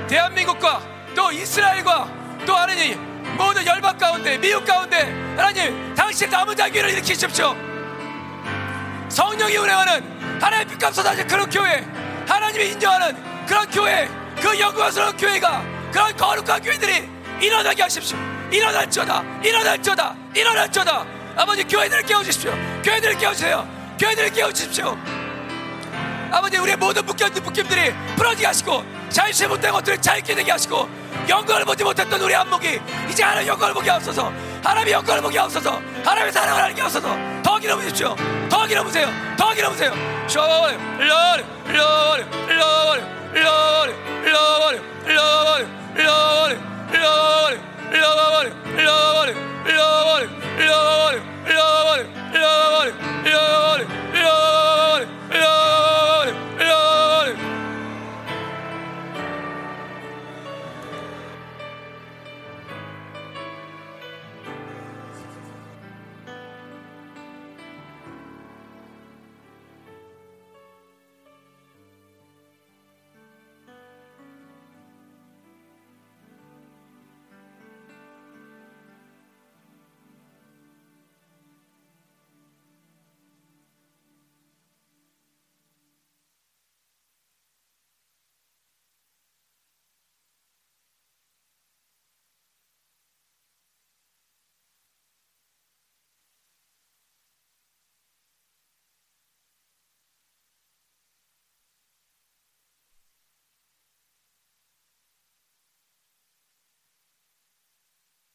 [0.08, 0.82] 대한민국과
[1.16, 2.08] 또 이스라엘과
[2.46, 2.98] 또 하나님
[3.38, 5.02] 모든 열방 가운데 미국 가운데
[5.36, 7.56] 하나님 당신 남은 자기를 일으키십시오.
[9.10, 11.86] 성령이 운행하는 하나님의 빛감 쏟아진 그런 교회
[12.28, 14.08] 하나님이 인정하는 그런 교회
[14.42, 17.10] 그 영광스러운 교회가 그런 거룩한 교회들이
[17.42, 18.18] 일어나게 하십시오.
[18.52, 21.06] 일어날지어다 일어날지어다 일어날지어다.
[21.36, 22.52] 아버지 교회들을 깨워주십시오.
[22.84, 23.68] 교회들을 깨워주세요.
[24.00, 24.98] 교회들을 깨워주십시오
[26.32, 30.90] 아버지 우리의 모든 묶여있는 묶임들이 풀어지게 하시고 자유치 못된 것들을 자유케 되게 하시고
[31.30, 34.32] 영광을 보지 못했던 우리 안목이 이제 하나님 영광을 보게 하옵소서
[34.64, 38.16] 하나님의 영광을 보게 하옵소서 하나님 사랑을 하는 게 없어서 더 길어보십시오
[38.50, 39.08] 더 길어보세요
[39.38, 39.92] 더 길어보세요
[40.28, 42.24] 쇼리 러리 러리
[42.56, 43.02] 러리
[43.34, 43.92] 러리 러리
[44.24, 44.80] 러리
[45.14, 45.68] 러리 러리
[46.04, 46.58] 러리
[46.94, 47.24] 러리
[47.94, 48.38] 러리
[49.14, 49.74] 러리 러리
[52.34, 52.92] 러리
[53.24, 53.86] 러리
[54.22, 55.57] 러리